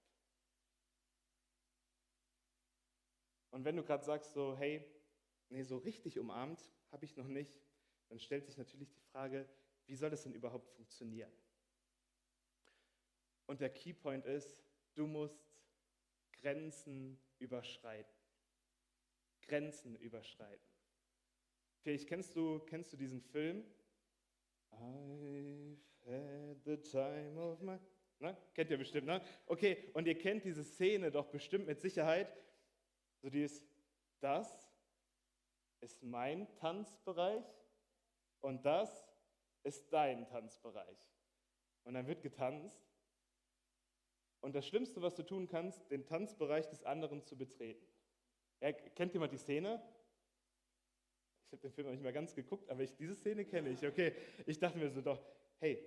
Und 3.51 3.65
wenn 3.65 3.75
du 3.75 3.83
gerade 3.83 4.05
sagst 4.05 4.35
so, 4.35 4.57
hey, 4.57 4.89
nee, 5.49 5.65
so 5.65 5.79
richtig 5.79 6.17
umarmt 6.21 6.71
habe 6.93 7.05
ich 7.05 7.17
noch 7.17 7.27
nicht, 7.27 7.61
dann 8.09 8.21
stellt 8.21 8.45
sich 8.45 8.57
natürlich 8.57 8.93
die 8.93 9.01
Frage, 9.01 9.49
wie 9.89 9.97
soll 9.97 10.11
das 10.11 10.23
denn 10.23 10.35
überhaupt 10.35 10.71
funktionieren? 10.71 11.33
Und 13.47 13.61
der 13.61 13.71
Keypoint 13.71 14.27
ist, 14.27 14.63
du 14.95 15.07
musst 15.07 15.51
Grenzen 16.33 17.19
überschreiten. 17.39 18.15
Grenzen 19.41 19.97
überschreiten. 19.97 20.69
Vielleicht 21.81 22.07
kennst 22.07 22.37
du, 22.37 22.59
kennst 22.61 22.93
du 22.93 22.99
diesen 22.99 23.23
Film? 23.23 23.65
I've 24.71 25.79
had 26.05 26.63
the 26.65 26.77
time 26.77 27.41
of 27.41 27.61
my... 27.63 27.79
Na, 28.19 28.35
kennt 28.53 28.71
ihr 28.71 28.77
bestimmt, 28.77 29.07
ne? 29.07 29.25
Okay, 29.47 29.91
und 29.95 30.07
ihr 30.07 30.19
kennt 30.19 30.45
diese 30.45 30.65
Szene 30.65 31.11
doch 31.11 31.29
bestimmt 31.29 31.67
mit 31.67 31.81
Sicherheit. 31.81 32.37
So 33.23 33.31
die 33.31 33.43
ist, 33.43 33.65
das 34.21 34.69
ist 35.81 36.03
mein 36.03 36.53
Tanzbereich 36.57 37.47
und 38.41 38.67
das 38.67 39.08
ist 39.69 39.93
dein 39.93 40.27
Tanzbereich. 40.27 41.13
Und 41.85 41.95
dann 41.95 42.07
wird 42.07 42.23
getanzt. 42.23 42.83
Und 44.41 44.55
das 44.55 44.67
Schlimmste, 44.67 45.03
was 45.03 45.15
du 45.15 45.23
tun 45.23 45.47
kannst, 45.47 45.91
den 45.91 46.07
Tanzbereich 46.07 46.69
des 46.69 46.83
anderen 46.85 47.23
zu 47.23 47.37
betreten. 47.37 47.87
Ja, 48.61 48.73
kennt 48.73 49.13
jemand 49.13 49.33
die 49.33 49.39
Szene? 49.39 49.83
Ich 51.47 51.53
habe 51.53 51.63
den 51.63 51.73
Film 51.73 51.87
noch 51.87 51.93
nicht 51.93 52.03
mal 52.03 52.13
ganz 52.13 52.35
geguckt, 52.35 52.69
aber 52.71 52.83
ich, 52.83 52.95
diese 52.97 53.15
Szene 53.15 53.45
kenne 53.45 53.71
ich. 53.71 53.87
Okay, 53.87 54.15
ich 54.47 54.59
dachte 54.59 54.79
mir 54.79 54.91
so 54.91 55.01
doch, 55.01 55.23
hey, 55.59 55.83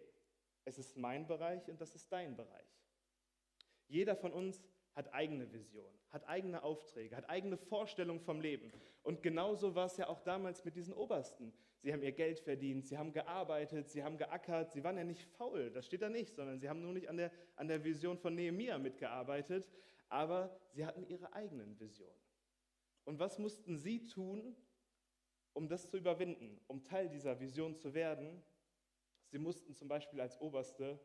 es 0.65 0.78
ist 0.78 0.98
mein 0.98 1.28
Bereich 1.28 1.67
und 1.70 1.80
das 1.82 1.96
ist 1.96 2.12
dein 2.12 2.36
Bereich. 2.36 2.67
Jeder 3.88 4.15
von 4.15 4.32
uns 4.32 4.62
hat 4.94 5.13
eigene 5.13 5.52
Vision, 5.52 5.94
hat 6.10 6.28
eigene 6.28 6.63
Aufträge, 6.63 7.15
hat 7.15 7.30
eigene 7.30 7.58
Vorstellungen 7.58 8.22
vom 8.22 8.41
Leben. 8.41 8.72
Und 9.04 9.24
genauso 9.24 9.76
war 9.76 9.86
es 9.86 9.98
ja 9.98 10.08
auch 10.08 10.22
damals 10.22 10.65
mit 10.65 10.76
diesen 10.76 10.94
Obersten. 10.94 11.54
Sie 11.82 11.91
haben 11.91 12.04
ihr 12.04 12.12
Geld 12.12 12.39
verdient, 12.39 12.86
sie 12.86 12.98
haben 12.98 13.12
gearbeitet, 13.12 13.89
sie 13.89 14.04
haben 14.04 14.17
geackert, 14.17 14.72
sie 14.72 14.84
waren 14.84 14.98
ja 14.98 15.04
nicht 15.04 15.24
faul, 15.24 15.72
das 15.72 15.88
steht 15.88 16.04
da 16.04 16.10
nicht, 16.10 16.36
sondern 16.36 16.60
sie 16.60 16.70
haben 16.70 16.82
nur 16.82 16.94
nicht 16.94 17.10
an 17.10 17.17
der, 17.17 17.32
an 17.56 17.67
der 17.67 17.84
Vision 17.84 18.20
von 18.20 18.36
Nehemia 18.36 18.78
mitgearbeitet, 18.78 19.67
aber 20.08 20.56
sie 20.70 20.86
hatten 20.86 21.04
ihre 21.08 21.34
eigenen 21.34 21.80
Visionen. 21.80 22.22
Und 23.04 23.17
was 23.17 23.39
mussten 23.39 23.78
sie 23.78 24.06
tun, 24.06 24.56
um 25.54 25.67
das 25.67 25.89
zu 25.89 25.98
überwinden, 25.98 26.62
um 26.67 26.84
Teil 26.84 27.10
dieser 27.10 27.39
Vision 27.39 27.76
zu 27.76 27.96
werden? 27.96 28.44
Sie 29.32 29.39
mussten 29.39 29.74
zum 29.74 29.88
Beispiel 29.88 30.22
als 30.22 30.39
Oberste 30.39 31.00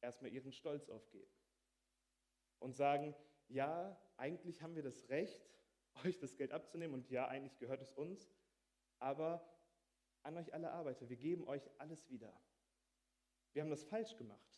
erstmal 0.00 0.32
ihren 0.32 0.52
Stolz 0.52 0.88
aufgeben 0.88 1.32
und 2.60 2.76
sagen, 2.76 3.14
ja, 3.48 4.00
eigentlich 4.16 4.62
haben 4.62 4.76
wir 4.76 4.82
das 4.82 5.08
Recht, 5.08 5.50
euch 6.04 6.18
das 6.18 6.36
Geld 6.36 6.52
abzunehmen 6.52 6.94
und 6.94 7.10
ja, 7.10 7.26
eigentlich 7.26 7.58
gehört 7.58 7.82
es 7.82 7.92
uns, 7.92 8.30
aber 8.98 9.44
an 10.22 10.36
euch 10.36 10.52
alle 10.52 10.70
Arbeiter, 10.70 11.08
wir 11.08 11.16
geben 11.16 11.46
euch 11.48 11.68
alles 11.78 12.08
wieder. 12.10 12.32
Wir 13.52 13.62
haben 13.62 13.70
das 13.70 13.84
falsch 13.84 14.16
gemacht. 14.16 14.50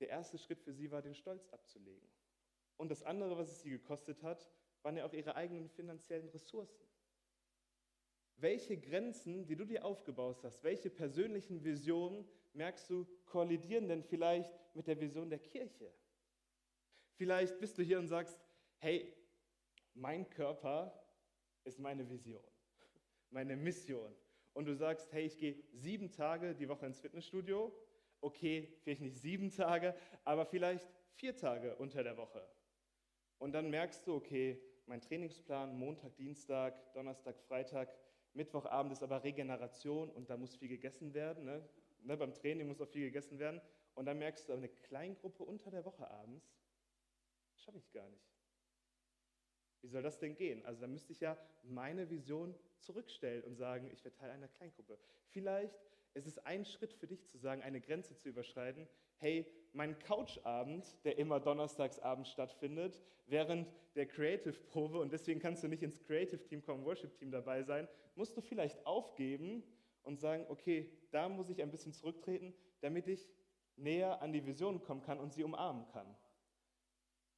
Der 0.00 0.08
erste 0.08 0.38
Schritt 0.38 0.60
für 0.60 0.72
sie 0.72 0.90
war, 0.90 1.02
den 1.02 1.14
Stolz 1.14 1.48
abzulegen. 1.48 2.08
Und 2.76 2.90
das 2.90 3.02
andere, 3.02 3.36
was 3.36 3.50
es 3.50 3.60
sie 3.60 3.70
gekostet 3.70 4.22
hat, 4.22 4.50
waren 4.82 4.96
ja 4.96 5.04
auch 5.04 5.12
ihre 5.12 5.36
eigenen 5.36 5.68
finanziellen 5.68 6.28
Ressourcen. 6.30 6.86
Welche 8.36 8.78
Grenzen, 8.78 9.46
die 9.46 9.56
du 9.56 9.66
dir 9.66 9.84
aufgebaut 9.84 10.42
hast, 10.42 10.64
welche 10.64 10.88
persönlichen 10.88 11.62
Visionen, 11.62 12.26
merkst 12.54 12.88
du, 12.88 13.06
kollidieren 13.26 13.88
denn 13.88 14.02
vielleicht 14.02 14.50
mit 14.74 14.86
der 14.86 14.98
Vision 14.98 15.28
der 15.28 15.40
Kirche? 15.40 15.92
Vielleicht 17.16 17.60
bist 17.60 17.76
du 17.76 17.82
hier 17.82 17.98
und 17.98 18.08
sagst, 18.08 18.40
hey, 18.78 19.14
mein 19.92 20.28
Körper 20.30 21.04
ist 21.64 21.78
meine 21.78 22.08
Vision, 22.08 22.42
meine 23.30 23.56
Mission. 23.56 24.14
Und 24.52 24.66
du 24.66 24.74
sagst, 24.74 25.12
hey, 25.12 25.24
ich 25.24 25.38
gehe 25.38 25.62
sieben 25.72 26.10
Tage 26.10 26.54
die 26.54 26.68
Woche 26.68 26.86
ins 26.86 27.00
Fitnessstudio. 27.00 27.72
Okay, 28.20 28.76
vielleicht 28.82 29.00
nicht 29.00 29.16
sieben 29.16 29.50
Tage, 29.50 29.94
aber 30.24 30.44
vielleicht 30.44 30.88
vier 31.14 31.36
Tage 31.36 31.76
unter 31.76 32.02
der 32.02 32.16
Woche. 32.16 32.46
Und 33.38 33.52
dann 33.52 33.70
merkst 33.70 34.06
du, 34.06 34.14
okay, 34.14 34.60
mein 34.86 35.00
Trainingsplan 35.00 35.78
Montag, 35.78 36.16
Dienstag, 36.16 36.92
Donnerstag, 36.92 37.38
Freitag, 37.40 37.96
Mittwochabend 38.34 38.92
ist 38.92 39.02
aber 39.02 39.24
Regeneration 39.24 40.10
und 40.10 40.30
da 40.30 40.36
muss 40.36 40.56
viel 40.56 40.68
gegessen 40.68 41.14
werden. 41.14 41.44
Ne? 41.44 41.68
Ne, 42.02 42.16
beim 42.16 42.34
Training 42.34 42.68
muss 42.68 42.80
auch 42.80 42.88
viel 42.88 43.06
gegessen 43.06 43.38
werden. 43.38 43.60
Und 43.94 44.06
dann 44.06 44.18
merkst 44.18 44.48
du, 44.48 44.52
eine 44.52 44.68
Kleingruppe 44.68 45.42
unter 45.42 45.70
der 45.70 45.84
Woche 45.84 46.08
abends, 46.10 46.54
schaffe 47.56 47.78
ich 47.78 47.90
gar 47.92 48.08
nicht. 48.08 48.39
Wie 49.82 49.88
soll 49.88 50.02
das 50.02 50.18
denn 50.18 50.34
gehen? 50.34 50.64
Also 50.64 50.80
da 50.80 50.86
müsste 50.86 51.12
ich 51.12 51.20
ja 51.20 51.36
meine 51.62 52.10
Vision 52.10 52.54
zurückstellen 52.78 53.44
und 53.44 53.56
sagen, 53.56 53.90
ich 53.92 54.04
werde 54.04 54.16
Teil 54.16 54.30
einer 54.30 54.48
Kleingruppe. 54.48 54.98
Vielleicht 55.28 55.78
ist 56.14 56.26
es 56.26 56.38
ein 56.38 56.64
Schritt 56.64 56.92
für 56.92 57.06
dich 57.06 57.26
zu 57.26 57.38
sagen, 57.38 57.62
eine 57.62 57.80
Grenze 57.80 58.16
zu 58.16 58.28
überschreiten. 58.28 58.88
Hey, 59.16 59.46
mein 59.72 59.98
Couchabend, 59.98 60.84
der 61.04 61.18
immer 61.18 61.40
donnerstagsabends 61.40 62.30
stattfindet, 62.30 63.00
während 63.26 63.68
der 63.94 64.06
Creative-Probe, 64.06 64.98
und 64.98 65.12
deswegen 65.12 65.40
kannst 65.40 65.62
du 65.62 65.68
nicht 65.68 65.82
ins 65.82 66.02
Creative-Team 66.02 66.62
kommen, 66.62 66.84
Worship-Team 66.84 67.30
dabei 67.30 67.62
sein, 67.62 67.86
musst 68.16 68.36
du 68.36 68.40
vielleicht 68.40 68.84
aufgeben 68.86 69.62
und 70.02 70.18
sagen, 70.18 70.46
okay, 70.48 70.90
da 71.10 71.28
muss 71.28 71.48
ich 71.50 71.62
ein 71.62 71.70
bisschen 71.70 71.92
zurücktreten, 71.92 72.54
damit 72.80 73.06
ich 73.06 73.30
näher 73.76 74.20
an 74.20 74.32
die 74.32 74.44
Vision 74.44 74.82
kommen 74.82 75.02
kann 75.02 75.20
und 75.20 75.32
sie 75.32 75.44
umarmen 75.44 75.86
kann. 75.88 76.16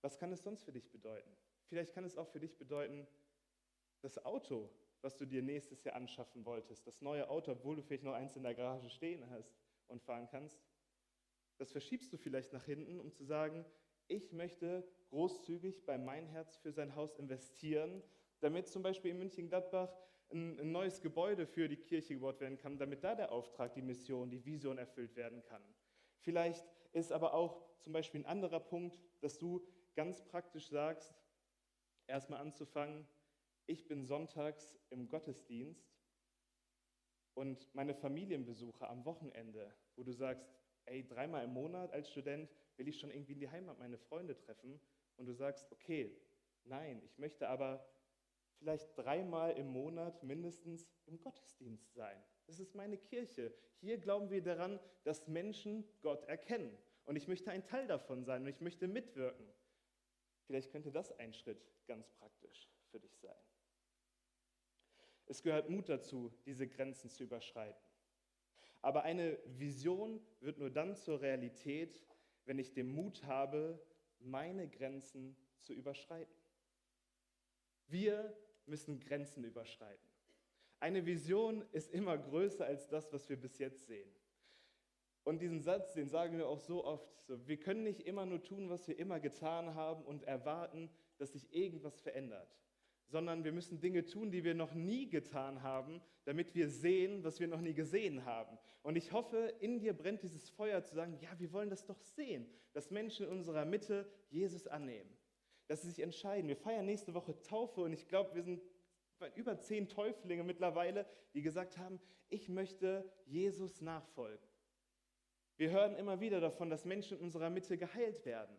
Was 0.01 0.19
kann 0.19 0.33
es 0.33 0.43
sonst 0.43 0.65
für 0.65 0.73
dich 0.73 0.91
bedeuten? 0.91 1.31
Vielleicht 1.73 1.95
kann 1.95 2.05
es 2.05 2.19
auch 2.19 2.29
für 2.29 2.39
dich 2.39 2.59
bedeuten, 2.59 3.07
das 4.03 4.23
Auto, 4.27 4.69
was 5.01 5.17
du 5.17 5.25
dir 5.25 5.41
nächstes 5.41 5.85
Jahr 5.85 5.95
anschaffen 5.95 6.45
wolltest, 6.45 6.87
das 6.87 7.01
neue 7.01 7.31
Auto, 7.31 7.53
obwohl 7.53 7.77
du 7.77 7.83
vielleicht 7.83 8.03
noch 8.03 8.13
eins 8.13 8.37
in 8.37 8.43
der 8.43 8.53
Garage 8.53 8.91
stehen 8.91 9.31
hast 9.31 9.57
und 9.89 10.03
fahren 10.03 10.29
kannst, 10.31 10.61
das 11.57 11.73
verschiebst 11.73 12.13
du 12.13 12.19
vielleicht 12.19 12.53
nach 12.53 12.67
hinten, 12.67 13.01
um 13.01 13.11
zu 13.11 13.25
sagen, 13.25 13.65
ich 14.07 14.33
möchte 14.33 14.87
großzügig 15.09 15.87
bei 15.87 15.97
Mein 15.97 16.27
Herz 16.27 16.59
für 16.59 16.73
sein 16.73 16.95
Haus 16.95 17.17
investieren, 17.17 18.03
damit 18.41 18.69
zum 18.69 18.83
Beispiel 18.83 19.13
in 19.13 19.19
München-Gladbach 19.21 19.97
ein, 20.31 20.61
ein 20.61 20.73
neues 20.73 21.01
Gebäude 21.01 21.47
für 21.47 21.71
die 21.71 21.79
Kirche 21.79 22.13
gebaut 22.13 22.39
werden 22.43 22.59
kann, 22.59 22.77
damit 22.77 23.03
da 23.03 23.15
der 23.15 23.33
Auftrag, 23.33 23.73
die 23.73 23.81
Mission, 23.81 24.29
die 24.29 24.45
Vision 24.45 24.77
erfüllt 24.77 25.17
werden 25.17 25.43
kann. 25.43 25.63
Vielleicht 26.19 26.67
ist 26.93 27.13
aber 27.13 27.33
auch 27.33 27.65
zum 27.79 27.95
Beispiel 27.95 28.21
ein 28.21 28.27
anderer 28.27 28.61
Punkt, 28.61 29.01
dass 29.23 29.39
du 29.39 29.67
ganz 29.95 30.23
praktisch 30.23 30.69
sagst, 30.69 31.15
erstmal 32.12 32.40
anzufangen, 32.40 33.07
ich 33.66 33.88
bin 33.88 34.05
sonntags 34.05 34.79
im 34.90 35.09
Gottesdienst 35.09 35.98
und 37.35 37.75
meine 37.75 37.94
Familienbesuche 37.94 38.87
am 38.87 39.05
Wochenende, 39.07 39.75
wo 39.96 40.03
du 40.03 40.12
sagst, 40.12 40.55
ey, 40.85 41.07
dreimal 41.07 41.44
im 41.44 41.55
Monat 41.55 41.90
als 41.92 42.11
Student 42.11 42.51
will 42.77 42.87
ich 42.87 43.01
schon 43.01 43.11
irgendwie 43.11 43.33
in 43.33 43.40
die 43.40 43.51
Heimat 43.51 43.79
meine 43.79 43.96
Freunde 43.96 44.37
treffen 44.37 44.79
und 45.16 45.27
du 45.27 45.33
sagst, 45.33 45.72
okay, 45.72 46.20
nein, 46.64 47.01
ich 47.03 47.18
möchte 47.18 47.48
aber 47.48 47.85
vielleicht 48.59 48.96
dreimal 48.96 49.53
im 49.53 49.68
Monat 49.68 50.22
mindestens 50.22 50.87
im 51.07 51.18
Gottesdienst 51.20 51.94
sein. 51.94 52.22
Das 52.46 52.61
ist 52.61 52.75
meine 52.75 52.98
Kirche. 52.98 53.55
Hier 53.81 53.98
glauben 53.98 54.31
wir 54.31 54.42
daran, 54.42 54.79
dass 55.05 55.27
Menschen 55.29 55.85
Gott 56.03 56.25
erkennen. 56.25 56.77
Und 57.05 57.16
ich 57.16 57.27
möchte 57.27 57.51
ein 57.51 57.64
Teil 57.64 57.87
davon 57.87 58.22
sein 58.25 58.42
und 58.42 58.48
ich 58.48 58.61
möchte 58.61 58.87
mitwirken. 58.87 59.46
Vielleicht 60.47 60.71
könnte 60.71 60.91
das 60.91 61.13
ein 61.19 61.33
Schritt 61.33 61.65
ganz 61.87 62.11
praktisch 62.11 62.69
für 62.91 63.01
dich 63.01 63.17
sein. 63.19 63.37
Es 65.27 65.43
gehört 65.43 65.71
Mut 65.71 65.89
dazu, 65.89 66.33
diese 66.45 66.69
Grenzen 66.69 67.09
zu 67.09 67.25
überschreiten. 67.25 67.81
Aber 68.83 69.05
eine 69.05 69.39
Vision 69.47 70.21
wird 70.41 70.59
nur 70.59 70.71
dann 70.71 70.97
zur 70.97 71.21
Realität, 71.21 72.05
wenn 72.45 72.59
ich 72.59 72.73
den 72.73 72.93
Mut 72.93 73.25
habe, 73.25 73.81
meine 74.19 74.69
Grenzen 74.69 75.37
zu 75.61 75.73
überschreiten. 75.73 76.35
Wir 77.87 78.37
müssen 78.67 78.99
Grenzen 78.99 79.45
überschreiten. 79.45 80.09
Eine 80.81 81.07
Vision 81.07 81.65
ist 81.71 81.93
immer 81.93 82.19
größer 82.19 82.65
als 82.65 82.89
das, 82.89 83.13
was 83.13 83.29
wir 83.29 83.37
bis 83.37 83.59
jetzt 83.59 83.87
sehen. 83.87 84.13
Und 85.25 85.41
diesen 85.41 85.61
Satz, 85.61 85.95
den 85.95 86.09
sagen 86.09 86.37
wir 86.37 86.49
auch 86.49 86.59
so 86.59 86.85
oft. 86.85 87.21
So, 87.21 87.47
wir 87.47 87.57
können 87.57 87.85
nicht 87.85 88.01
immer 88.01 88.27
nur 88.27 88.43
tun, 88.43 88.69
was 88.69 88.89
wir 88.89 88.99
immer 88.99 89.21
getan 89.21 89.75
haben 89.75 90.05
und 90.05 90.25
erwarten, 90.25 90.91
dass 91.19 91.33
sich 91.33 91.55
irgendwas 91.55 92.01
verändert, 92.01 92.59
sondern 93.07 93.45
wir 93.45 93.53
müssen 93.53 93.81
Dinge 93.81 94.05
tun, 94.05 94.33
die 94.33 94.43
wir 94.43 94.55
noch 94.55 94.75
nie 94.75 95.09
getan 95.09 95.63
haben, 95.63 96.03
damit 96.25 96.55
wir 96.55 96.69
sehen, 96.69 97.23
was 97.23 97.39
wir 97.39 97.47
noch 97.47 97.61
nie 97.61 97.75
gesehen 97.75 98.25
haben. 98.25 98.59
Und 98.83 98.97
ich 98.97 99.13
hoffe, 99.13 99.55
in 99.61 99.79
dir 99.79 99.93
brennt 99.93 100.23
dieses 100.23 100.51
Feuer 100.51 100.83
zu 100.83 100.95
sagen, 100.95 101.17
ja, 101.21 101.31
wir 101.39 101.53
wollen 101.53 101.71
das 101.71 101.87
doch 101.87 102.01
sehen, 102.01 102.47
dass 102.73 102.91
Menschen 102.91 103.27
in 103.27 103.33
unserer 103.33 103.65
Mitte 103.65 104.11
Jesus 104.31 104.67
annehmen, 104.67 105.17
dass 105.69 105.83
sie 105.83 105.89
sich 105.89 106.01
entscheiden. 106.01 106.49
Wir 106.49 106.57
feiern 106.57 106.87
nächste 106.87 107.15
Woche 107.15 107.41
Taufe 107.43 107.83
und 107.83 107.93
ich 107.93 108.09
glaube, 108.09 108.35
wir 108.35 108.43
sind 108.43 108.61
über 109.37 109.61
zehn 109.61 109.89
Täuflinge 109.89 110.43
mittlerweile, 110.43 111.07
die 111.35 111.43
gesagt 111.43 111.79
haben, 111.79 112.01
ich 112.29 112.49
möchte 112.49 113.09
Jesus 113.27 113.81
nachfolgen. 113.81 114.52
Wir 115.57 115.71
hören 115.71 115.95
immer 115.97 116.21
wieder 116.21 116.41
davon, 116.41 116.71
dass 116.71 116.85
Menschen 116.85 117.19
in 117.19 117.25
unserer 117.25 117.51
Mitte 117.51 117.77
geheilt 117.79 118.25
werden. 118.25 118.57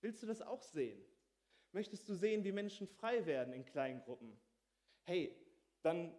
Willst 0.00 0.22
du 0.22 0.26
das 0.26 0.42
auch 0.42 0.62
sehen? 0.62 1.02
Möchtest 1.72 2.08
du 2.08 2.14
sehen, 2.14 2.44
wie 2.44 2.52
Menschen 2.52 2.86
frei 2.86 3.26
werden 3.26 3.52
in 3.52 3.64
kleinen 3.64 4.00
Gruppen? 4.02 4.38
Hey, 5.04 5.36
dann, 5.82 6.14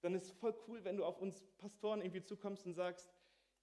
dann 0.00 0.14
ist 0.14 0.30
voll 0.32 0.54
cool, 0.68 0.84
wenn 0.84 0.96
du 0.96 1.04
auf 1.04 1.20
uns 1.20 1.42
Pastoren 1.58 2.00
irgendwie 2.00 2.22
zukommst 2.22 2.66
und 2.66 2.74
sagst, 2.74 3.10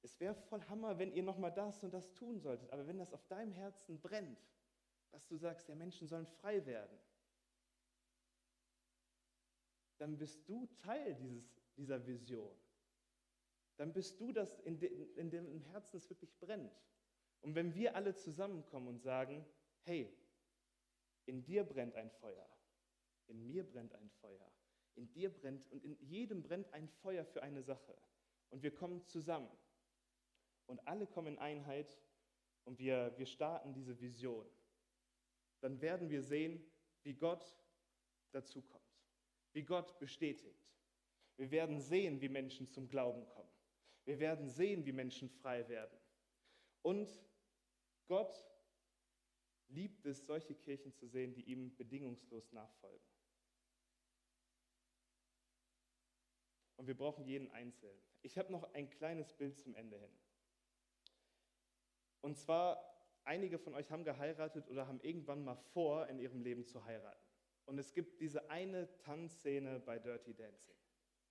es 0.02 0.20
wäre 0.20 0.36
voll 0.36 0.62
Hammer, 0.68 1.00
wenn 1.00 1.14
ihr 1.14 1.24
nochmal 1.24 1.54
das 1.54 1.84
und 1.84 1.94
das 1.94 2.14
tun 2.14 2.40
solltet. 2.40 2.70
Aber 2.72 2.86
wenn 2.88 2.98
das 2.98 3.14
auf 3.14 3.26
deinem 3.28 3.54
Herzen 3.54 4.02
brennt, 4.02 4.40
dass 5.12 5.26
du 5.28 5.38
sagst, 5.38 5.70
ja, 5.70 5.76
Menschen 5.76 6.08
sollen 6.08 6.28
frei 6.28 6.66
werden, 6.66 7.00
dann 9.98 10.18
bist 10.18 10.48
du 10.50 10.68
Teil 10.76 11.16
dieses, 11.16 11.56
dieser 11.78 12.06
Vision. 12.06 12.54
Dann 13.78 13.94
bist 13.94 14.20
du 14.20 14.32
das, 14.32 14.60
in, 14.60 14.80
de, 14.80 14.90
in 15.16 15.30
dem 15.30 15.62
Herzen 15.66 15.98
es 15.98 16.10
wirklich 16.10 16.38
brennt. 16.40 16.74
Und 17.42 17.56
wenn 17.56 17.74
wir 17.74 17.96
alle 17.96 18.16
zusammenkommen 18.16 18.88
und 18.88 19.00
sagen, 19.00 19.46
hey, 19.82 20.16
in 21.26 21.44
dir 21.44 21.64
brennt 21.64 21.96
ein 21.96 22.10
Feuer, 22.10 22.48
in 23.28 23.46
mir 23.46 23.64
brennt 23.68 23.94
ein 23.96 24.10
Feuer, 24.22 24.52
in 24.96 25.12
dir 25.12 25.34
brennt 25.34 25.70
und 25.72 25.84
in 25.84 25.98
jedem 26.00 26.44
brennt 26.44 26.72
ein 26.74 26.88
Feuer 26.88 27.26
für 27.26 27.42
eine 27.42 27.64
Sache. 27.64 27.98
Und 28.50 28.62
wir 28.62 28.74
kommen 28.74 29.04
zusammen. 29.06 29.50
Und 30.68 30.88
alle 30.88 31.08
kommen 31.08 31.34
in 31.34 31.40
Einheit 31.40 32.00
und 32.64 32.80
wir, 32.80 33.14
wir 33.18 33.26
starten 33.26 33.74
diese 33.74 34.00
Vision. 34.00 34.48
Dann 35.62 35.82
werden 35.82 36.10
wir 36.10 36.22
sehen, 36.22 36.64
wie 37.04 37.16
Gott 37.16 37.58
dazukommt 38.32 38.84
wie 39.54 39.64
Gott 39.64 39.98
bestätigt. 40.00 40.68
Wir 41.38 41.50
werden 41.52 41.80
sehen, 41.80 42.20
wie 42.22 42.30
Menschen 42.30 42.68
zum 42.68 42.88
Glauben 42.88 43.26
kommen. 43.28 43.53
Wir 44.06 44.20
werden 44.20 44.50
sehen, 44.50 44.86
wie 44.86 44.92
Menschen 44.92 45.30
frei 45.30 45.68
werden. 45.70 45.98
Und 46.82 47.10
Gott 48.08 48.46
liebt 49.70 50.06
es, 50.06 50.26
solche 50.26 50.56
Kirchen 50.56 50.94
zu 50.94 51.08
sehen, 51.08 51.34
die 51.34 51.44
ihm 51.44 51.76
bedingungslos 51.76 52.52
nachfolgen. 52.52 53.08
Und 56.76 56.88
wir 56.88 56.98
brauchen 56.98 57.26
jeden 57.26 57.50
Einzelnen. 57.52 57.98
Ich 58.22 58.38
habe 58.38 58.52
noch 58.52 58.74
ein 58.74 58.90
kleines 58.90 59.34
Bild 59.34 59.58
zum 59.60 59.76
Ende 59.76 59.98
hin. 59.98 60.12
Und 62.22 62.38
zwar, 62.38 62.84
einige 63.24 63.58
von 63.58 63.74
euch 63.74 63.92
haben 63.92 64.04
geheiratet 64.04 64.68
oder 64.70 64.88
haben 64.88 65.00
irgendwann 65.02 65.44
mal 65.44 65.56
vor, 65.56 66.08
in 66.08 66.20
ihrem 66.20 66.42
Leben 66.42 66.66
zu 66.66 66.84
heiraten. 66.84 67.24
Und 67.66 67.78
es 67.78 67.94
gibt 67.94 68.20
diese 68.20 68.50
eine 68.50 68.98
Tanzszene 68.98 69.80
bei 69.80 69.98
Dirty 70.00 70.34
Dancing. 70.34 70.76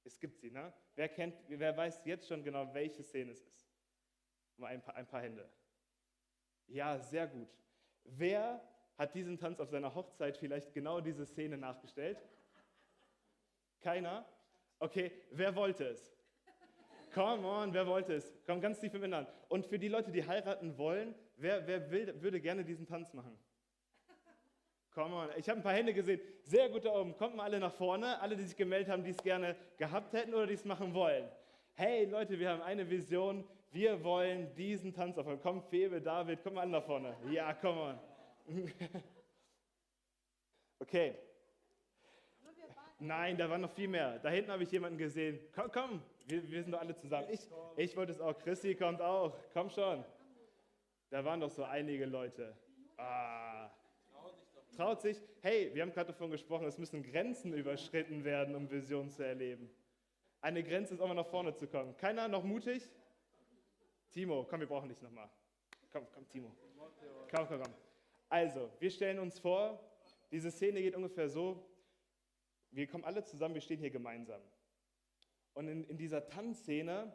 Es 0.05 0.19
gibt 0.19 0.39
sie, 0.41 0.51
ne? 0.51 0.73
Wer, 0.95 1.09
kennt, 1.09 1.35
wer 1.49 1.77
weiß 1.77 2.05
jetzt 2.05 2.27
schon 2.27 2.43
genau, 2.43 2.73
welche 2.75 3.03
Szene 3.03 3.33
es 3.33 3.41
ist? 3.41 3.69
Mal 4.57 4.69
ein 4.69 4.83
paar, 4.83 4.97
ein 4.97 5.07
paar 5.07 5.23
Hände. 5.23 5.49
Ja, 6.67 6.99
sehr 6.99 7.27
gut. 7.27 7.49
Wer 8.05 8.61
hat 8.99 9.15
diesen 9.15 9.39
Tanz 9.39 9.61
auf 9.61 9.69
seiner 9.69 9.95
Hochzeit 9.95 10.37
vielleicht 10.37 10.73
genau 10.73 11.01
diese 11.01 11.27
Szene 11.27 11.57
nachgestellt? 11.57 12.19
Keiner? 13.81 14.27
Okay, 14.79 15.13
wer 15.31 15.55
wollte 15.55 15.85
es? 15.85 16.13
Come 17.15 17.47
on, 17.47 17.75
wer 17.75 17.87
wollte 17.87 18.15
es? 18.15 18.33
Komm 18.47 18.61
ganz 18.61 18.81
tief 18.81 18.95
im 18.95 19.05
Innern. 19.05 19.27
Und 19.49 19.67
für 19.67 19.79
die 19.79 19.89
Leute, 19.89 20.11
die 20.11 20.27
heiraten 20.27 20.79
wollen, 20.79 21.15
wer, 21.37 21.67
wer 21.67 21.91
will, 21.91 22.23
würde 22.23 22.41
gerne 22.41 22.65
diesen 22.65 22.87
Tanz 22.87 23.13
machen? 23.13 23.39
Come 24.95 25.15
on. 25.15 25.29
Ich 25.37 25.49
habe 25.49 25.61
ein 25.61 25.63
paar 25.63 25.73
Hände 25.73 25.95
gesehen. 25.95 26.21
Sehr 26.43 26.69
gut 26.69 26.85
da 26.85 26.91
oben. 26.91 27.17
Kommt 27.17 27.35
mal 27.35 27.45
alle 27.45 27.59
nach 27.59 27.73
vorne. 27.73 28.21
Alle, 28.21 28.37
die 28.37 28.45
sich 28.45 28.57
gemeldet 28.57 28.91
haben, 28.91 29.03
die 29.03 29.11
es 29.11 29.23
gerne 29.23 29.57
gehabt 29.79 30.13
hätten 30.13 30.35
oder 30.35 30.47
die 30.47 30.55
es 30.55 30.65
machen 30.65 30.93
wollen. 30.93 31.27
Hey 31.75 32.05
Leute, 32.05 32.39
wir 32.39 32.51
haben 32.51 32.63
eine 32.63 32.89
Vision. 32.89 33.45
Wir 33.71 34.05
wollen 34.05 34.55
diesen 34.55 34.93
Tanz 34.93 35.17
aufhören. 35.17 35.41
Komm, 35.43 35.63
Febe, 35.63 36.03
David, 36.03 36.41
komm 36.43 36.55
mal 36.55 36.67
nach 36.67 36.85
vorne. 36.85 37.17
Ja, 37.31 37.55
come 37.55 37.81
on. 37.81 38.01
Okay. 40.79 41.15
Nein, 42.99 43.37
da 43.37 43.49
waren 43.49 43.61
noch 43.61 43.71
viel 43.71 43.87
mehr. 43.87 44.19
Da 44.19 44.31
hinten 44.31 44.51
habe 44.51 44.65
ich 44.65 44.73
jemanden 44.73 44.99
gesehen. 44.99 45.39
Komm, 45.55 45.71
komm, 45.71 46.03
wir, 46.27 46.51
wir 46.51 46.61
sind 46.61 46.73
doch 46.73 46.81
alle 46.81 46.97
zusammen. 46.97 47.29
Ich, 47.31 47.41
ich 47.77 47.97
wollte 47.97 48.11
es 48.11 48.21
auch. 48.21 48.37
Christi 48.37 48.75
kommt 48.75 49.01
auch. 49.01 49.39
Komm 49.53 49.71
schon. 49.71 50.05
Da 51.09 51.25
waren 51.25 51.39
doch 51.39 51.51
so 51.51 51.63
einige 51.63 52.05
Leute. 52.05 52.57
Ah 52.97 53.52
traut 54.73 55.01
sich, 55.01 55.21
hey, 55.41 55.71
wir 55.75 55.83
haben 55.83 55.93
gerade 55.93 56.09
davon 56.09 56.31
gesprochen, 56.31 56.67
es 56.67 56.79
müssen 56.79 57.03
Grenzen 57.03 57.53
überschritten 57.53 58.25
werden, 58.25 58.55
um 58.55 58.71
Visionen 58.71 59.11
zu 59.11 59.25
erleben. 59.25 59.71
Eine 60.41 60.63
Grenze 60.63 60.95
ist 60.95 61.01
auch 61.01 61.09
mal 61.09 61.15
nach 61.15 61.27
vorne 61.27 61.55
zu 61.55 61.67
kommen. 61.69 61.97
Keiner 61.97 62.27
noch 62.29 62.43
mutig? 62.43 62.89
Timo, 64.11 64.45
komm, 64.49 64.61
wir 64.61 64.67
brauchen 64.67 64.89
dich 64.89 65.01
nochmal. 65.01 65.31
Komm, 65.93 66.07
komm, 66.13 66.29
Timo. 66.29 66.55
Komm, 67.31 67.47
komm, 67.47 67.63
komm. 67.63 67.73
Also, 68.29 68.71
wir 68.81 68.91
stellen 68.91 69.19
uns 69.19 69.39
vor, 69.39 69.79
diese 70.31 70.51
Szene 70.51 70.81
geht 70.83 70.97
ungefähr 70.97 71.29
so, 71.29 71.65
wir 72.71 72.87
kommen 72.87 73.05
alle 73.05 73.23
zusammen, 73.23 73.55
wir 73.55 73.61
stehen 73.61 73.79
hier 73.79 73.91
gemeinsam. 73.91 74.41
Und 75.55 75.69
in, 75.69 75.85
in 75.85 75.99
dieser 75.99 76.27
Tanzszene 76.27 77.13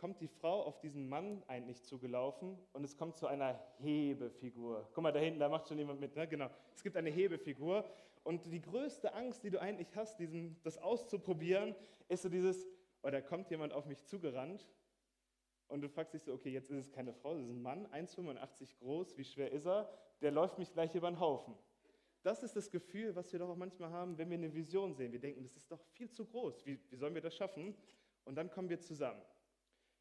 kommt 0.00 0.22
die 0.22 0.28
Frau 0.28 0.62
auf 0.62 0.80
diesen 0.80 1.10
Mann 1.10 1.42
eigentlich 1.46 1.82
zugelaufen 1.82 2.56
und 2.72 2.84
es 2.84 2.96
kommt 2.96 3.18
zu 3.18 3.26
einer 3.26 3.60
Hebefigur. 3.80 4.88
Guck 4.94 5.02
mal, 5.02 5.12
da 5.12 5.20
hinten, 5.20 5.38
da 5.38 5.50
macht 5.50 5.68
schon 5.68 5.76
jemand 5.76 6.00
mit, 6.00 6.16
ne? 6.16 6.26
Genau. 6.26 6.48
Es 6.74 6.82
gibt 6.82 6.96
eine 6.96 7.10
Hebefigur 7.10 7.84
und 8.24 8.50
die 8.50 8.62
größte 8.62 9.12
Angst, 9.12 9.44
die 9.44 9.50
du 9.50 9.60
eigentlich 9.60 9.94
hast, 9.94 10.18
diesen, 10.18 10.58
das 10.62 10.78
auszuprobieren, 10.78 11.74
ist 12.08 12.22
so 12.22 12.30
dieses, 12.30 12.66
oh, 13.02 13.10
da 13.10 13.20
kommt 13.20 13.50
jemand 13.50 13.74
auf 13.74 13.84
mich 13.84 14.02
zugerannt 14.06 14.66
und 15.68 15.82
du 15.82 15.88
fragst 15.90 16.14
dich 16.14 16.22
so, 16.22 16.32
okay, 16.32 16.48
jetzt 16.48 16.70
ist 16.70 16.86
es 16.86 16.90
keine 16.90 17.12
Frau, 17.12 17.34
das 17.34 17.44
ist 17.44 17.50
ein 17.50 17.60
Mann, 17.60 17.86
1,85 17.88 18.78
groß, 18.78 19.18
wie 19.18 19.24
schwer 19.24 19.52
ist 19.52 19.66
er? 19.66 19.92
Der 20.22 20.30
läuft 20.30 20.58
mich 20.58 20.72
gleich 20.72 20.94
über 20.94 21.10
den 21.10 21.20
Haufen. 21.20 21.54
Das 22.22 22.42
ist 22.42 22.56
das 22.56 22.70
Gefühl, 22.70 23.14
was 23.14 23.30
wir 23.34 23.38
doch 23.38 23.50
auch 23.50 23.56
manchmal 23.56 23.90
haben, 23.90 24.16
wenn 24.16 24.30
wir 24.30 24.38
eine 24.38 24.54
Vision 24.54 24.94
sehen. 24.94 25.12
Wir 25.12 25.20
denken, 25.20 25.42
das 25.42 25.56
ist 25.58 25.70
doch 25.70 25.80
viel 25.92 26.10
zu 26.10 26.24
groß. 26.24 26.64
Wie, 26.64 26.80
wie 26.88 26.96
sollen 26.96 27.14
wir 27.14 27.20
das 27.20 27.36
schaffen? 27.36 27.74
Und 28.24 28.36
dann 28.36 28.50
kommen 28.50 28.70
wir 28.70 28.80
zusammen. 28.80 29.20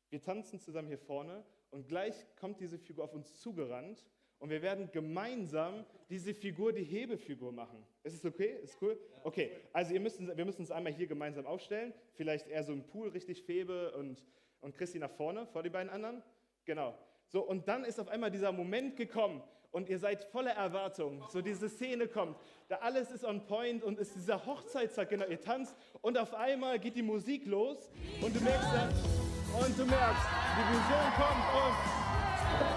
Wir 0.09 0.21
tanzen 0.21 0.59
zusammen 0.59 0.87
hier 0.87 0.97
vorne 0.97 1.43
und 1.71 1.87
gleich 1.87 2.15
kommt 2.39 2.59
diese 2.59 2.79
Figur 2.79 3.03
auf 3.03 3.13
uns 3.13 3.39
zugerannt 3.39 4.05
und 4.39 4.49
wir 4.49 4.61
werden 4.61 4.89
gemeinsam 4.91 5.85
diese 6.09 6.33
Figur, 6.33 6.73
die 6.73 6.83
Hebefigur 6.83 7.51
machen. 7.51 7.85
Ist 8.03 8.15
es 8.15 8.25
okay? 8.25 8.57
Ist 8.63 8.81
cool? 8.81 8.97
Okay, 9.23 9.51
also 9.73 9.93
ihr 9.93 9.99
müsst, 9.99 10.19
wir 10.19 10.45
müssen 10.45 10.61
uns 10.61 10.71
einmal 10.71 10.93
hier 10.93 11.07
gemeinsam 11.07 11.45
aufstellen. 11.45 11.93
Vielleicht 12.15 12.47
eher 12.47 12.63
so 12.63 12.73
im 12.73 12.83
Pool, 12.83 13.09
richtig 13.09 13.43
Febe 13.43 13.91
und, 13.91 14.25
und 14.61 14.75
Christi 14.75 14.97
nach 14.97 15.11
vorne, 15.11 15.45
vor 15.47 15.61
die 15.61 15.69
beiden 15.69 15.89
anderen. 15.89 16.23
Genau. 16.65 16.97
So, 17.27 17.41
und 17.41 17.67
dann 17.67 17.83
ist 17.83 17.99
auf 17.99 18.07
einmal 18.07 18.31
dieser 18.31 18.51
Moment 18.51 18.95
gekommen 18.95 19.43
und 19.71 19.89
ihr 19.89 19.99
seid 19.99 20.23
voller 20.23 20.51
Erwartung. 20.51 21.23
So 21.29 21.41
diese 21.41 21.69
Szene 21.69 22.07
kommt, 22.07 22.37
da 22.69 22.77
alles 22.77 23.11
ist 23.11 23.23
on 23.23 23.45
point 23.45 23.83
und 23.83 23.99
ist 23.99 24.15
dieser 24.15 24.45
Hochzeitstag, 24.45 25.09
genau, 25.09 25.27
ihr 25.27 25.41
tanzt 25.41 25.75
und 26.01 26.17
auf 26.17 26.33
einmal 26.33 26.79
geht 26.79 26.95
die 26.95 27.03
Musik 27.03 27.45
los 27.45 27.91
und 28.21 28.35
du 28.35 28.41
merkst 28.41 28.73
dann, 28.73 29.28
und 29.53 29.77
du 29.77 29.85
merkst, 29.85 30.25
die 30.55 30.65
Vision 30.71 31.13
kommt 31.15 31.45
und. 31.53 31.75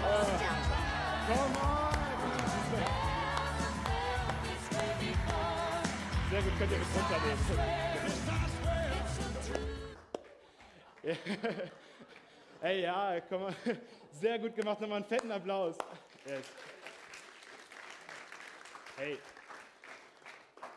Äh, 0.05 0.25
come 1.27 1.55
on! 1.61 1.83
Sehr 6.29 6.41
gut, 6.41 6.53
könnt 6.57 6.71
ihr 6.71 6.77
mit 6.79 6.87
runternehmen. 6.95 7.43
hey, 12.61 12.81
ja, 12.81 13.21
komm 13.29 13.41
mal. 13.43 13.55
Sehr 14.11 14.39
gut 14.39 14.55
gemacht, 14.55 14.81
nochmal 14.81 14.97
einen 14.97 15.05
fetten 15.05 15.31
Applaus. 15.31 15.77
Yes. 16.25 16.45
Hey, 18.97 19.17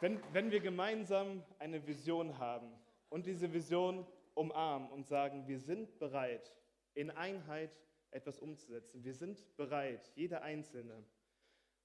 wenn, 0.00 0.20
wenn 0.32 0.50
wir 0.50 0.60
gemeinsam 0.60 1.42
eine 1.58 1.86
Vision 1.86 2.38
haben 2.38 2.70
und 3.08 3.24
diese 3.24 3.52
Vision 3.52 4.06
umarmen 4.36 4.90
und 4.90 5.06
sagen, 5.06 5.48
wir 5.48 5.58
sind 5.58 5.98
bereit, 5.98 6.52
in 6.94 7.10
Einheit 7.10 7.76
etwas 8.10 8.38
umzusetzen. 8.38 9.02
Wir 9.02 9.14
sind 9.14 9.56
bereit, 9.56 10.12
jeder 10.14 10.42
Einzelne, 10.42 11.04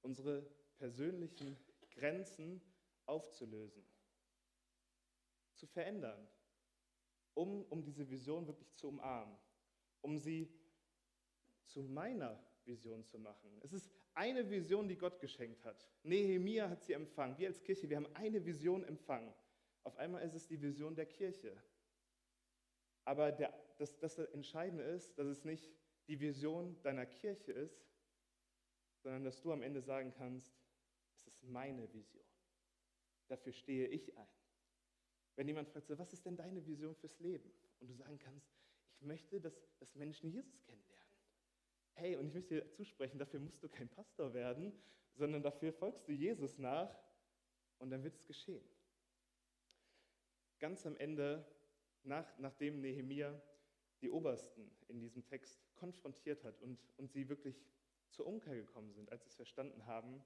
unsere 0.02 0.46
persönlichen 0.78 1.58
Grenzen 1.92 2.62
aufzulösen, 3.06 3.84
zu 5.56 5.66
verändern, 5.66 6.28
um, 7.34 7.64
um 7.66 7.84
diese 7.84 8.10
Vision 8.10 8.48
wirklich 8.48 8.74
zu 8.74 8.90
umarmen, 8.90 9.38
um 10.02 10.18
sie 10.18 10.52
zu 11.66 11.84
meiner 11.84 12.38
Vision 12.66 13.04
zu 13.06 13.18
machen. 13.18 13.50
Es 13.62 13.74
ist 13.74 13.90
eine 14.14 14.50
Vision, 14.50 14.88
die 14.88 14.98
Gott 14.98 15.20
geschenkt 15.20 15.64
hat. 15.64 15.88
Nehemia 16.04 16.70
hat 16.70 16.84
sie 16.84 16.94
empfangen. 16.94 17.38
Wir 17.38 17.48
als 17.48 17.64
Kirche, 17.64 17.90
wir 17.90 17.98
haben 17.98 18.14
eine 18.16 18.46
Vision 18.46 18.84
empfangen. 18.84 19.34
Auf 19.84 19.98
einmal 19.98 20.22
ist 20.24 20.36
es 20.36 20.48
die 20.48 20.62
Vision 20.62 20.96
der 20.96 21.06
Kirche. 21.06 21.56
Aber 23.06 23.32
der, 23.32 23.54
das, 23.78 23.98
das 24.00 24.18
Entscheidende 24.20 24.84
ist, 24.84 25.18
dass 25.18 25.28
es 25.28 25.44
nicht 25.44 25.72
die 26.08 26.20
Vision 26.20 26.82
deiner 26.84 27.06
Kirche 27.06 27.52
ist, 27.52 27.86
sondern 29.02 29.24
dass 29.24 29.42
du 29.42 29.52
am 29.52 29.64
Ende 29.64 29.82
sagen 29.82 30.12
kannst, 30.12 30.54
es 31.16 31.28
ist 31.28 31.44
meine 31.44 31.92
Vision. 31.94 32.26
Dafür 33.28 33.52
stehe 33.52 33.88
ich 33.88 34.18
ein. 34.18 34.28
Wenn 35.36 35.48
jemand 35.48 35.70
fragt, 35.70 35.90
was 35.98 36.14
ist 36.14 36.26
denn 36.26 36.36
deine 36.36 36.66
Vision 36.66 36.96
fürs 36.96 37.20
Leben? 37.20 37.52
Und 37.80 37.88
du 37.88 37.94
sagen 37.94 38.20
kannst, 38.20 38.54
ich 38.94 39.02
möchte, 39.02 39.40
dass, 39.40 39.60
dass 39.80 39.96
Menschen 39.96 40.30
Jesus 40.30 40.62
kennenlernen. 40.62 41.18
Hey, 41.94 42.16
und 42.16 42.28
ich 42.28 42.34
möchte 42.34 42.56
dir 42.56 42.70
zusprechen, 42.70 43.18
dafür 43.18 43.40
musst 43.40 43.64
du 43.64 43.70
kein 43.70 43.90
Pastor 43.90 44.34
werden, 44.34 44.74
sondern 45.14 45.42
dafür 45.42 45.74
folgst 45.74 46.08
du 46.08 46.12
Jesus 46.12 46.58
nach 46.58 46.96
und 47.80 47.90
dann 47.90 48.04
wird 48.04 48.16
es 48.16 48.26
geschehen. 48.26 48.64
Ganz 50.60 50.86
am 50.86 50.96
Ende, 50.98 51.46
nach, 52.04 52.38
nachdem 52.38 52.82
Nehemia 52.82 53.42
die 54.02 54.10
Obersten 54.10 54.72
in 54.88 55.00
diesem 55.00 55.26
Text 55.26 55.60
konfrontiert 55.76 56.44
hat 56.44 56.62
und, 56.62 56.80
und 56.98 57.12
sie 57.12 57.30
wirklich 57.30 57.64
zur 58.10 58.26
Umkehr 58.26 58.56
gekommen 58.56 58.92
sind, 58.92 59.12
als 59.12 59.24
sie 59.24 59.30
es 59.30 59.36
verstanden 59.36 59.86
haben, 59.86 60.24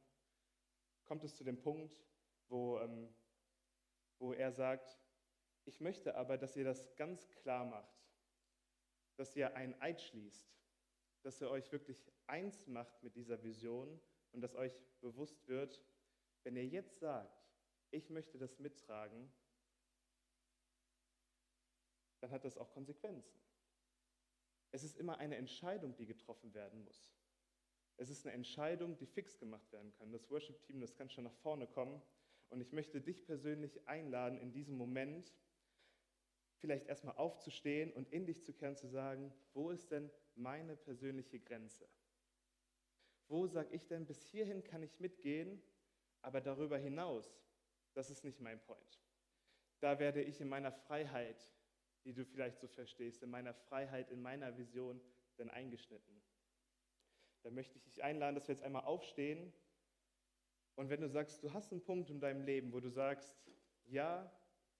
kommt 1.05 1.23
es 1.23 1.35
zu 1.35 1.43
dem 1.43 1.61
Punkt, 1.61 2.03
wo, 2.47 2.79
ähm, 2.79 3.13
wo 4.17 4.33
er 4.33 4.51
sagt, 4.51 4.97
ich 5.65 5.79
möchte 5.81 6.15
aber, 6.15 6.37
dass 6.37 6.55
ihr 6.55 6.63
das 6.63 6.95
ganz 6.95 7.29
klar 7.29 7.65
macht, 7.65 8.05
dass 9.17 9.35
ihr 9.35 9.55
einen 9.55 9.79
Eid 9.81 10.01
schließt, 10.01 10.47
dass 11.23 11.41
ihr 11.41 11.49
euch 11.49 11.71
wirklich 11.71 12.11
eins 12.27 12.67
macht 12.67 13.01
mit 13.03 13.15
dieser 13.15 13.41
Vision 13.43 13.99
und 14.31 14.41
dass 14.41 14.55
euch 14.55 14.73
bewusst 15.01 15.47
wird, 15.47 15.81
wenn 16.43 16.55
ihr 16.55 16.65
jetzt 16.65 16.99
sagt, 16.99 17.47
ich 17.91 18.09
möchte 18.09 18.37
das 18.37 18.59
mittragen, 18.59 19.31
dann 22.19 22.31
hat 22.31 22.45
das 22.45 22.57
auch 22.57 22.71
Konsequenzen. 22.71 23.39
Es 24.71 24.83
ist 24.83 24.97
immer 24.97 25.19
eine 25.19 25.37
Entscheidung, 25.37 25.95
die 25.95 26.05
getroffen 26.05 26.53
werden 26.53 26.83
muss. 26.83 27.15
Es 27.97 28.09
ist 28.09 28.25
eine 28.25 28.35
Entscheidung, 28.35 28.97
die 28.97 29.05
fix 29.05 29.37
gemacht 29.37 29.71
werden 29.71 29.93
kann. 29.93 30.11
Das 30.11 30.29
Worship-Team, 30.29 30.81
das 30.81 30.95
kann 30.95 31.09
schon 31.09 31.23
nach 31.23 31.35
vorne 31.35 31.65
kommen. 31.67 32.01
Und 32.49 32.61
ich 32.61 32.73
möchte 32.73 33.01
dich 33.01 33.25
persönlich 33.25 33.87
einladen, 33.87 34.37
in 34.37 34.51
diesem 34.51 34.75
Moment 34.75 35.33
vielleicht 36.57 36.87
erstmal 36.87 37.15
aufzustehen 37.15 37.91
und 37.93 38.11
in 38.11 38.25
dich 38.25 38.43
zu 38.43 38.53
kehren, 38.53 38.75
zu 38.75 38.87
sagen, 38.87 39.33
wo 39.53 39.71
ist 39.71 39.91
denn 39.91 40.11
meine 40.35 40.75
persönliche 40.75 41.39
Grenze? 41.39 41.87
Wo 43.27 43.47
sage 43.47 43.73
ich 43.73 43.87
denn, 43.87 44.05
bis 44.05 44.23
hierhin 44.25 44.63
kann 44.63 44.83
ich 44.83 44.99
mitgehen, 44.99 45.61
aber 46.21 46.41
darüber 46.41 46.77
hinaus, 46.77 47.41
das 47.93 48.09
ist 48.09 48.23
nicht 48.23 48.39
mein 48.39 48.59
Point. 48.61 48.99
Da 49.79 49.99
werde 49.99 50.21
ich 50.21 50.41
in 50.41 50.47
meiner 50.47 50.71
Freiheit, 50.71 51.53
die 52.05 52.13
du 52.13 52.23
vielleicht 52.23 52.59
so 52.59 52.67
verstehst, 52.67 53.23
in 53.23 53.29
meiner 53.29 53.53
Freiheit, 53.53 54.11
in 54.11 54.21
meiner 54.21 54.55
Vision 54.57 55.01
dann 55.37 55.49
eingeschnitten. 55.49 56.21
Da 57.43 57.49
möchte 57.49 57.77
ich 57.77 57.83
dich 57.83 58.03
einladen, 58.03 58.35
dass 58.35 58.47
wir 58.47 58.55
jetzt 58.55 58.63
einmal 58.63 58.83
aufstehen. 58.83 59.51
Und 60.75 60.89
wenn 60.89 61.01
du 61.01 61.09
sagst, 61.09 61.43
du 61.43 61.53
hast 61.53 61.71
einen 61.71 61.83
Punkt 61.83 62.09
in 62.09 62.19
deinem 62.19 62.43
Leben, 62.43 62.71
wo 62.73 62.79
du 62.79 62.89
sagst, 62.89 63.35
ja, 63.85 64.31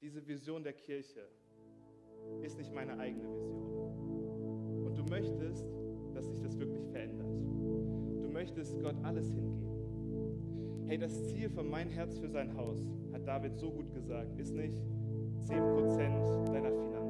diese 0.02 0.26
Vision 0.28 0.64
der 0.64 0.74
Kirche 0.74 1.28
ist 2.42 2.58
nicht 2.58 2.72
meine 2.72 2.98
eigene 2.98 3.28
Vision. 3.30 4.86
Und 4.86 4.96
du 4.98 5.04
möchtest, 5.04 5.66
dass 6.14 6.28
sich 6.28 6.40
das 6.40 6.58
wirklich 6.60 6.86
verändert. 6.88 7.28
Du 8.22 8.30
möchtest 8.30 8.80
Gott 8.82 8.96
alles 9.04 9.32
hingeben. 9.32 10.86
Hey, 10.88 10.98
das 10.98 11.28
Ziel 11.30 11.50
von 11.50 11.68
mein 11.70 11.90
Herz 11.90 12.18
für 12.20 12.30
sein 12.30 12.56
Haus, 12.56 12.80
hat 13.12 13.28
David 13.28 13.56
so 13.56 13.72
gut 13.72 13.92
gesagt, 13.92 14.38
ist 14.38 14.54
nicht 14.54 14.78
10% 15.46 16.52
deiner 16.52 16.72
Finanzen. 16.72 17.05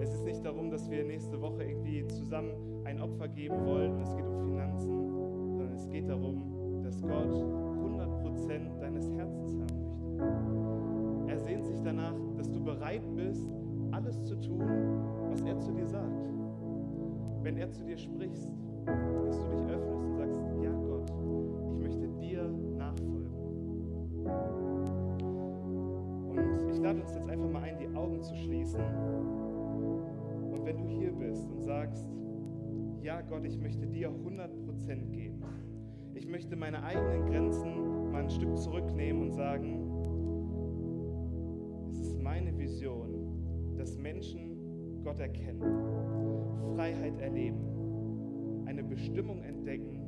Es 0.00 0.14
ist 0.14 0.24
nicht 0.24 0.44
darum, 0.44 0.70
dass 0.70 0.88
wir 0.90 1.04
nächste 1.04 1.40
Woche 1.40 1.64
irgendwie 1.64 2.06
zusammen 2.06 2.52
ein 2.84 3.00
Opfer 3.00 3.28
geben 3.28 3.66
wollen 3.66 3.94
und 3.94 4.02
es 4.02 4.14
geht 4.14 4.26
um 4.26 4.38
Finanzen, 4.44 5.56
sondern 5.56 5.72
es 5.74 5.88
geht 5.88 6.08
darum, 6.08 6.82
dass 6.84 7.02
Gott 7.02 7.26
100% 7.26 8.80
deines 8.80 9.10
Herzens 9.12 9.52
haben 9.52 11.24
möchte. 11.26 11.32
Er 11.32 11.38
sehnt 11.38 11.66
sich 11.66 11.80
danach, 11.82 12.14
dass 12.36 12.50
du 12.50 12.62
bereit 12.62 13.02
bist, 13.16 13.48
alles 13.90 14.22
zu 14.24 14.36
tun, 14.36 14.60
was 15.30 15.42
er 15.42 15.58
zu 15.58 15.72
dir 15.72 15.86
sagt. 15.88 16.30
Wenn 17.42 17.56
er 17.56 17.70
zu 17.72 17.84
dir 17.84 17.98
spricht, 17.98 18.48
dass 18.86 19.38
du 19.38 19.48
dich 19.50 19.66
öffnest 19.66 20.04
und 20.04 20.14
sagst, 20.14 20.38
ja 20.62 20.70
Gott, 20.70 21.10
ich 21.72 21.78
möchte 21.80 22.08
dir 22.20 22.48
nachfolgen. 22.76 23.32
Und 26.28 26.68
ich 26.70 26.78
lade 26.78 27.00
uns 27.00 27.14
jetzt 27.14 27.28
einfach 27.28 27.50
mal 27.50 27.62
ein, 27.62 27.78
die 27.78 27.96
Augen 27.96 28.22
zu 28.22 28.34
schließen. 28.36 28.80
Wenn 30.68 30.76
du 30.76 30.86
hier 30.86 31.12
bist 31.12 31.50
und 31.50 31.62
sagst, 31.62 32.06
ja 33.00 33.22
Gott, 33.22 33.42
ich 33.46 33.56
möchte 33.58 33.86
dir 33.86 34.10
100% 34.10 35.08
geben. 35.08 35.42
Ich 36.12 36.28
möchte 36.28 36.56
meine 36.56 36.82
eigenen 36.82 37.24
Grenzen 37.24 38.12
mal 38.12 38.24
ein 38.24 38.28
Stück 38.28 38.54
zurücknehmen 38.54 39.22
und 39.22 39.30
sagen, 39.30 39.80
es 41.90 41.98
ist 42.00 42.18
meine 42.20 42.54
Vision, 42.58 43.78
dass 43.78 43.96
Menschen 43.96 45.00
Gott 45.02 45.18
erkennen, 45.20 45.62
Freiheit 46.74 47.18
erleben, 47.18 48.66
eine 48.66 48.84
Bestimmung 48.84 49.42
entdecken 49.44 50.02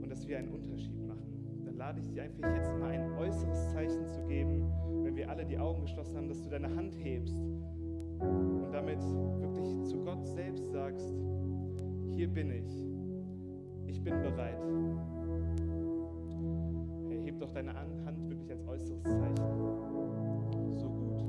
und 0.00 0.08
dass 0.08 0.26
wir 0.26 0.38
einen 0.38 0.48
Unterschied 0.48 0.98
machen. 1.06 1.62
Dann 1.66 1.76
lade 1.76 2.00
ich 2.00 2.08
dich 2.08 2.18
einfach 2.22 2.56
jetzt 2.56 2.72
mal 2.78 2.92
ein 2.92 3.12
äußeres 3.18 3.68
Zeichen 3.74 4.06
zu 4.06 4.24
geben, 4.28 4.72
wenn 5.02 5.14
wir 5.14 5.28
alle 5.28 5.44
die 5.44 5.58
Augen 5.58 5.82
geschlossen 5.82 6.16
haben, 6.16 6.28
dass 6.28 6.42
du 6.42 6.48
deine 6.48 6.74
Hand 6.74 6.94
hebst 6.94 7.36
und 8.20 8.70
damit 8.72 9.00
wirklich 9.40 9.84
zu 9.84 9.98
Gott 10.04 10.26
selbst 10.26 10.70
sagst, 10.70 11.14
hier 12.14 12.28
bin 12.28 12.50
ich, 12.50 12.86
ich 13.86 14.02
bin 14.02 14.20
bereit. 14.22 14.60
Hey, 17.08 17.18
doch 17.38 17.52
deine 17.52 17.72
Hand 17.74 18.28
wirklich 18.28 18.50
als 18.50 18.66
äußeres 18.66 19.02
Zeichen. 19.02 19.36
So 20.76 20.88
gut. 20.90 21.24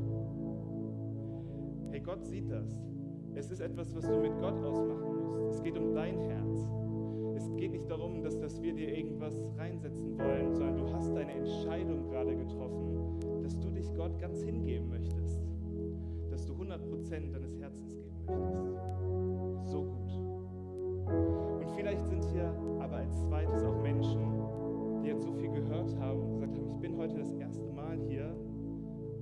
Hey, 1.91 1.99
Gott 2.01 2.25
sieht 2.25 2.49
das. 2.49 2.67
Es 3.35 3.51
ist 3.51 3.61
etwas, 3.61 3.95
was 3.95 4.05
du 4.05 4.19
mit 4.19 4.37
Gott 4.39 4.59
ausmachen 4.63 5.15
musst. 5.15 5.55
Es 5.55 5.63
geht 5.63 5.77
um 5.77 5.93
dein 5.93 6.19
Herz. 6.19 6.69
Es 7.35 7.55
geht 7.55 7.71
nicht 7.71 7.89
darum, 7.89 8.21
dass, 8.21 8.37
dass 8.39 8.61
wir 8.61 8.73
dir 8.73 8.97
irgendwas 8.97 9.33
reinsetzen 9.57 10.17
wollen, 10.17 10.53
sondern 10.53 10.77
du 10.77 10.93
hast 10.93 11.15
deine 11.15 11.33
Entscheidung 11.33 12.09
gerade 12.09 12.35
getroffen, 12.35 13.19
dass 13.41 13.57
du 13.59 13.69
dich 13.69 13.93
Gott 13.95 14.17
ganz 14.19 14.41
hingeben 14.41 14.89
möchtest. 14.89 15.48
100% 17.09 17.31
deines 17.33 17.59
Herzens 17.59 17.95
geben 18.27 18.39
möchtest. 18.39 19.71
So 19.71 19.83
gut. 19.83 20.11
Und 21.61 21.69
vielleicht 21.75 22.05
sind 22.07 22.23
hier 22.25 22.53
aber 22.79 22.97
als 22.97 23.19
zweites 23.21 23.63
auch 23.63 23.81
Menschen, 23.81 24.19
die 25.01 25.07
jetzt 25.07 25.23
so 25.23 25.33
viel 25.33 25.49
gehört 25.49 25.95
haben 25.97 26.21
und 26.21 26.29
gesagt 26.33 26.55
haben, 26.55 26.67
ich 26.67 26.79
bin 26.79 26.97
heute 26.97 27.15
das 27.15 27.31
erste 27.31 27.67
Mal 27.71 27.97
hier 28.07 28.35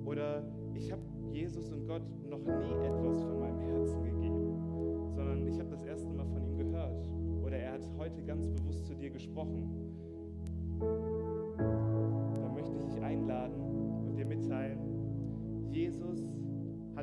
oder 0.06 0.43
ich 0.73 0.91
habe 0.91 1.02
Jesus 1.32 1.71
und 1.71 1.88
Gott 1.88 2.04
noch 2.30 2.39
nie 2.39 2.86
etwas 2.86 3.23
von 3.23 3.39
meinem 3.39 3.60
Herzen 3.60 4.04
gegeben, 4.04 5.12
sondern 5.15 5.47
ich 5.47 5.60
habe 5.60 5.69
das 5.69 5.84
erste 5.84 6.10
Mal 6.10 6.26
von 6.26 6.43
ihm 6.43 6.58
gehört 6.58 7.10
oder 7.43 7.58
er 7.58 7.73
hat 7.73 7.89
heute 7.97 8.21
ganz 8.23 8.47
bewusst 8.47 8.86
zu 8.86 8.95
dir 8.95 9.10
gesprochen. 9.10 9.87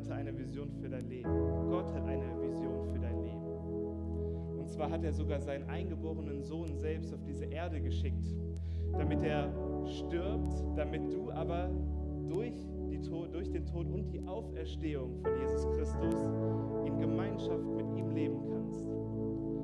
Hatte 0.05 0.15
eine 0.15 0.37
Vision 0.37 0.71
für 0.71 0.89
dein 0.89 1.07
Leben. 1.09 1.29
Gott 1.69 1.91
hat 1.93 2.05
eine 2.05 2.25
Vision 2.41 2.85
für 2.93 2.99
dein 2.99 3.23
Leben. 3.23 3.41
Und 4.59 4.69
zwar 4.69 4.89
hat 4.91 5.03
er 5.03 5.11
sogar 5.11 5.39
seinen 5.39 5.67
eingeborenen 5.67 6.43
Sohn 6.43 6.77
selbst 6.77 7.13
auf 7.13 7.23
diese 7.23 7.45
Erde 7.45 7.81
geschickt, 7.81 8.35
damit 8.97 9.23
er 9.23 9.51
stirbt, 9.85 10.53
damit 10.75 11.11
du 11.11 11.31
aber 11.31 11.71
durch 12.29 12.53
Tod, 13.01 13.33
durch 13.33 13.51
den 13.51 13.65
Tod 13.65 13.87
und 13.87 14.11
die 14.11 14.25
Auferstehung 14.25 15.19
von 15.21 15.31
Jesus 15.39 15.67
Christus 15.75 16.23
in 16.85 16.97
Gemeinschaft 16.99 17.65
mit 17.75 17.85
ihm 17.97 18.09
leben 18.11 18.41
kannst. 18.49 18.83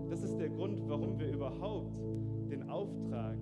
Das 0.09 0.23
ist 0.23 0.37
der 0.37 0.49
Grund, 0.49 0.81
warum 0.87 1.17
wir 1.17 1.31
überhaupt 1.31 1.97
den 2.51 2.69
Auftrag, 2.69 3.37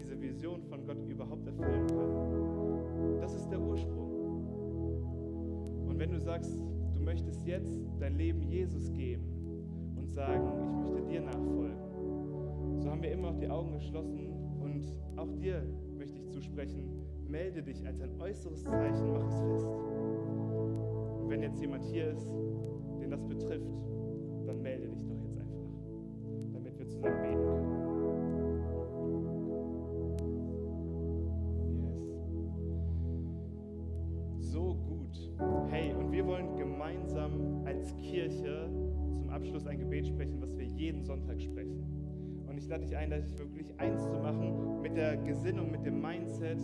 diese 0.00 0.20
Vision 0.20 0.62
von 0.62 0.84
Gott 0.86 1.04
überhaupt 1.06 1.46
erfüllen 1.46 1.86
können. 1.86 3.20
Das 3.20 3.34
ist 3.34 3.48
der 3.48 3.60
Ursprung. 3.60 4.07
Und 5.98 6.02
wenn 6.02 6.12
du 6.12 6.20
sagst, 6.20 6.56
du 6.94 7.02
möchtest 7.02 7.44
jetzt 7.44 7.76
dein 7.98 8.14
Leben 8.14 8.40
Jesus 8.40 8.92
geben, 8.92 9.24
sagen, 10.06 10.44
ich 10.84 10.92
möchte 10.92 11.08
dir 11.08 11.22
nachfolgen, 11.22 12.78
so 12.80 12.88
haben 12.88 13.02
wir 13.02 13.10
immer 13.10 13.32
noch 13.32 13.38
die 13.40 13.48
Augen 13.48 13.72
geschlossen 13.72 14.28
und 14.60 14.84
auch 15.16 15.26
dir 15.32 15.60
möchte 15.96 16.20
ich 16.20 16.28
zusprechen, 16.28 16.88
melde 17.26 17.64
dich 17.64 17.84
als 17.84 18.00
ein 18.00 18.12
äußeres 18.20 18.62
Zeichen, 18.62 19.10
mach 19.10 19.26
es 19.26 19.40
fest. 19.40 19.66
Und 21.20 21.30
wenn 21.30 21.42
jetzt 21.42 21.60
jemand 21.60 21.82
hier 21.82 22.12
ist, 22.12 22.32
den 23.00 23.10
das 23.10 23.26
betrifft, 23.26 23.74
dann 24.46 24.62
melde 24.62 24.90
dich 24.90 25.02
doch 25.02 25.20
jetzt 25.20 25.36
einfach, 25.36 26.52
damit 26.52 26.78
wir 26.78 26.86
zusammen 26.86 27.22
beten 27.22 27.44
können. 27.44 27.67
Sonntag 41.08 41.40
sprechen. 41.40 41.82
Und 42.46 42.58
ich 42.58 42.68
lade 42.68 42.84
dich 42.84 42.94
ein, 42.94 43.10
dich 43.10 43.38
wirklich 43.38 43.72
eins 43.80 44.02
zu 44.02 44.18
machen 44.18 44.82
mit 44.82 44.94
der 44.94 45.16
Gesinnung, 45.16 45.70
mit 45.70 45.86
dem 45.86 46.02
Mindset, 46.02 46.60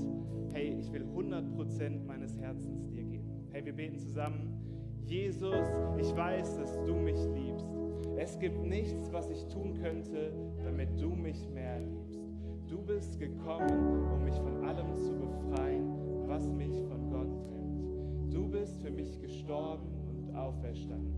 hey, 0.53 0.77
ich 0.79 0.93
will 0.93 1.03
100% 1.03 2.05
meines 2.07 2.39
Herzens 2.39 2.87
dir 2.91 3.05
geben. 3.05 3.25
Hey, 3.51 3.65
wir 3.65 3.73
beten 3.73 3.99
zusammen. 3.99 4.53
Jesus, 5.07 5.67
ich 5.99 6.15
weiß, 6.15 6.59
dass 6.59 6.85
du 6.85 6.95
mich 6.95 7.19
liebst. 7.35 7.67
Es 8.19 8.39
gibt 8.39 8.63
nichts, 8.63 9.11
was 9.13 9.31
ich 9.31 9.47
tun 9.47 9.75
könnte, 9.83 10.33
damit 10.63 11.01
du 11.01 11.11
mich 11.11 11.49
mehr 11.49 11.81
liebst. 11.81 12.21
Du 12.69 12.83
bist 12.83 13.19
gekommen, 13.19 14.13
um 14.13 14.25
mich 14.25 14.37
von 14.37 14.63
allem 14.65 14.95
zu 14.95 15.15
befreien, 15.15 15.89
was 16.27 16.47
mich 16.51 16.83
von 16.83 17.11
Gott 17.11 17.33
trennt. 17.49 18.35
Du 18.35 18.47
bist 18.49 18.79
für 18.83 18.91
mich 18.91 19.19
gestorben 19.21 19.89
und 20.09 20.37
auferstanden. 20.37 21.15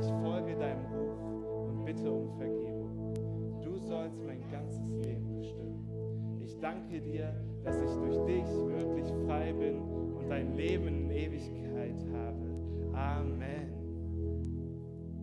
Ich 0.00 0.06
folge 0.22 0.56
deinem 0.56 0.84
Ruf 0.86 1.51
bitte 1.84 2.10
um 2.10 2.30
Vergebung. 2.36 3.60
Du 3.62 3.76
sollst 3.78 4.22
mein 4.24 4.40
ganzes 4.50 4.86
Leben 5.04 5.36
bestimmen. 5.36 6.40
Ich 6.40 6.58
danke 6.60 7.00
dir, 7.00 7.34
dass 7.64 7.76
ich 7.80 7.90
durch 7.96 8.24
dich 8.26 8.46
wirklich 8.46 9.06
frei 9.26 9.52
bin 9.52 9.80
und 9.80 10.28
dein 10.28 10.56
Leben 10.56 10.88
in 10.88 11.10
Ewigkeit 11.10 12.04
habe. 12.12 12.94
Amen. 12.94 13.71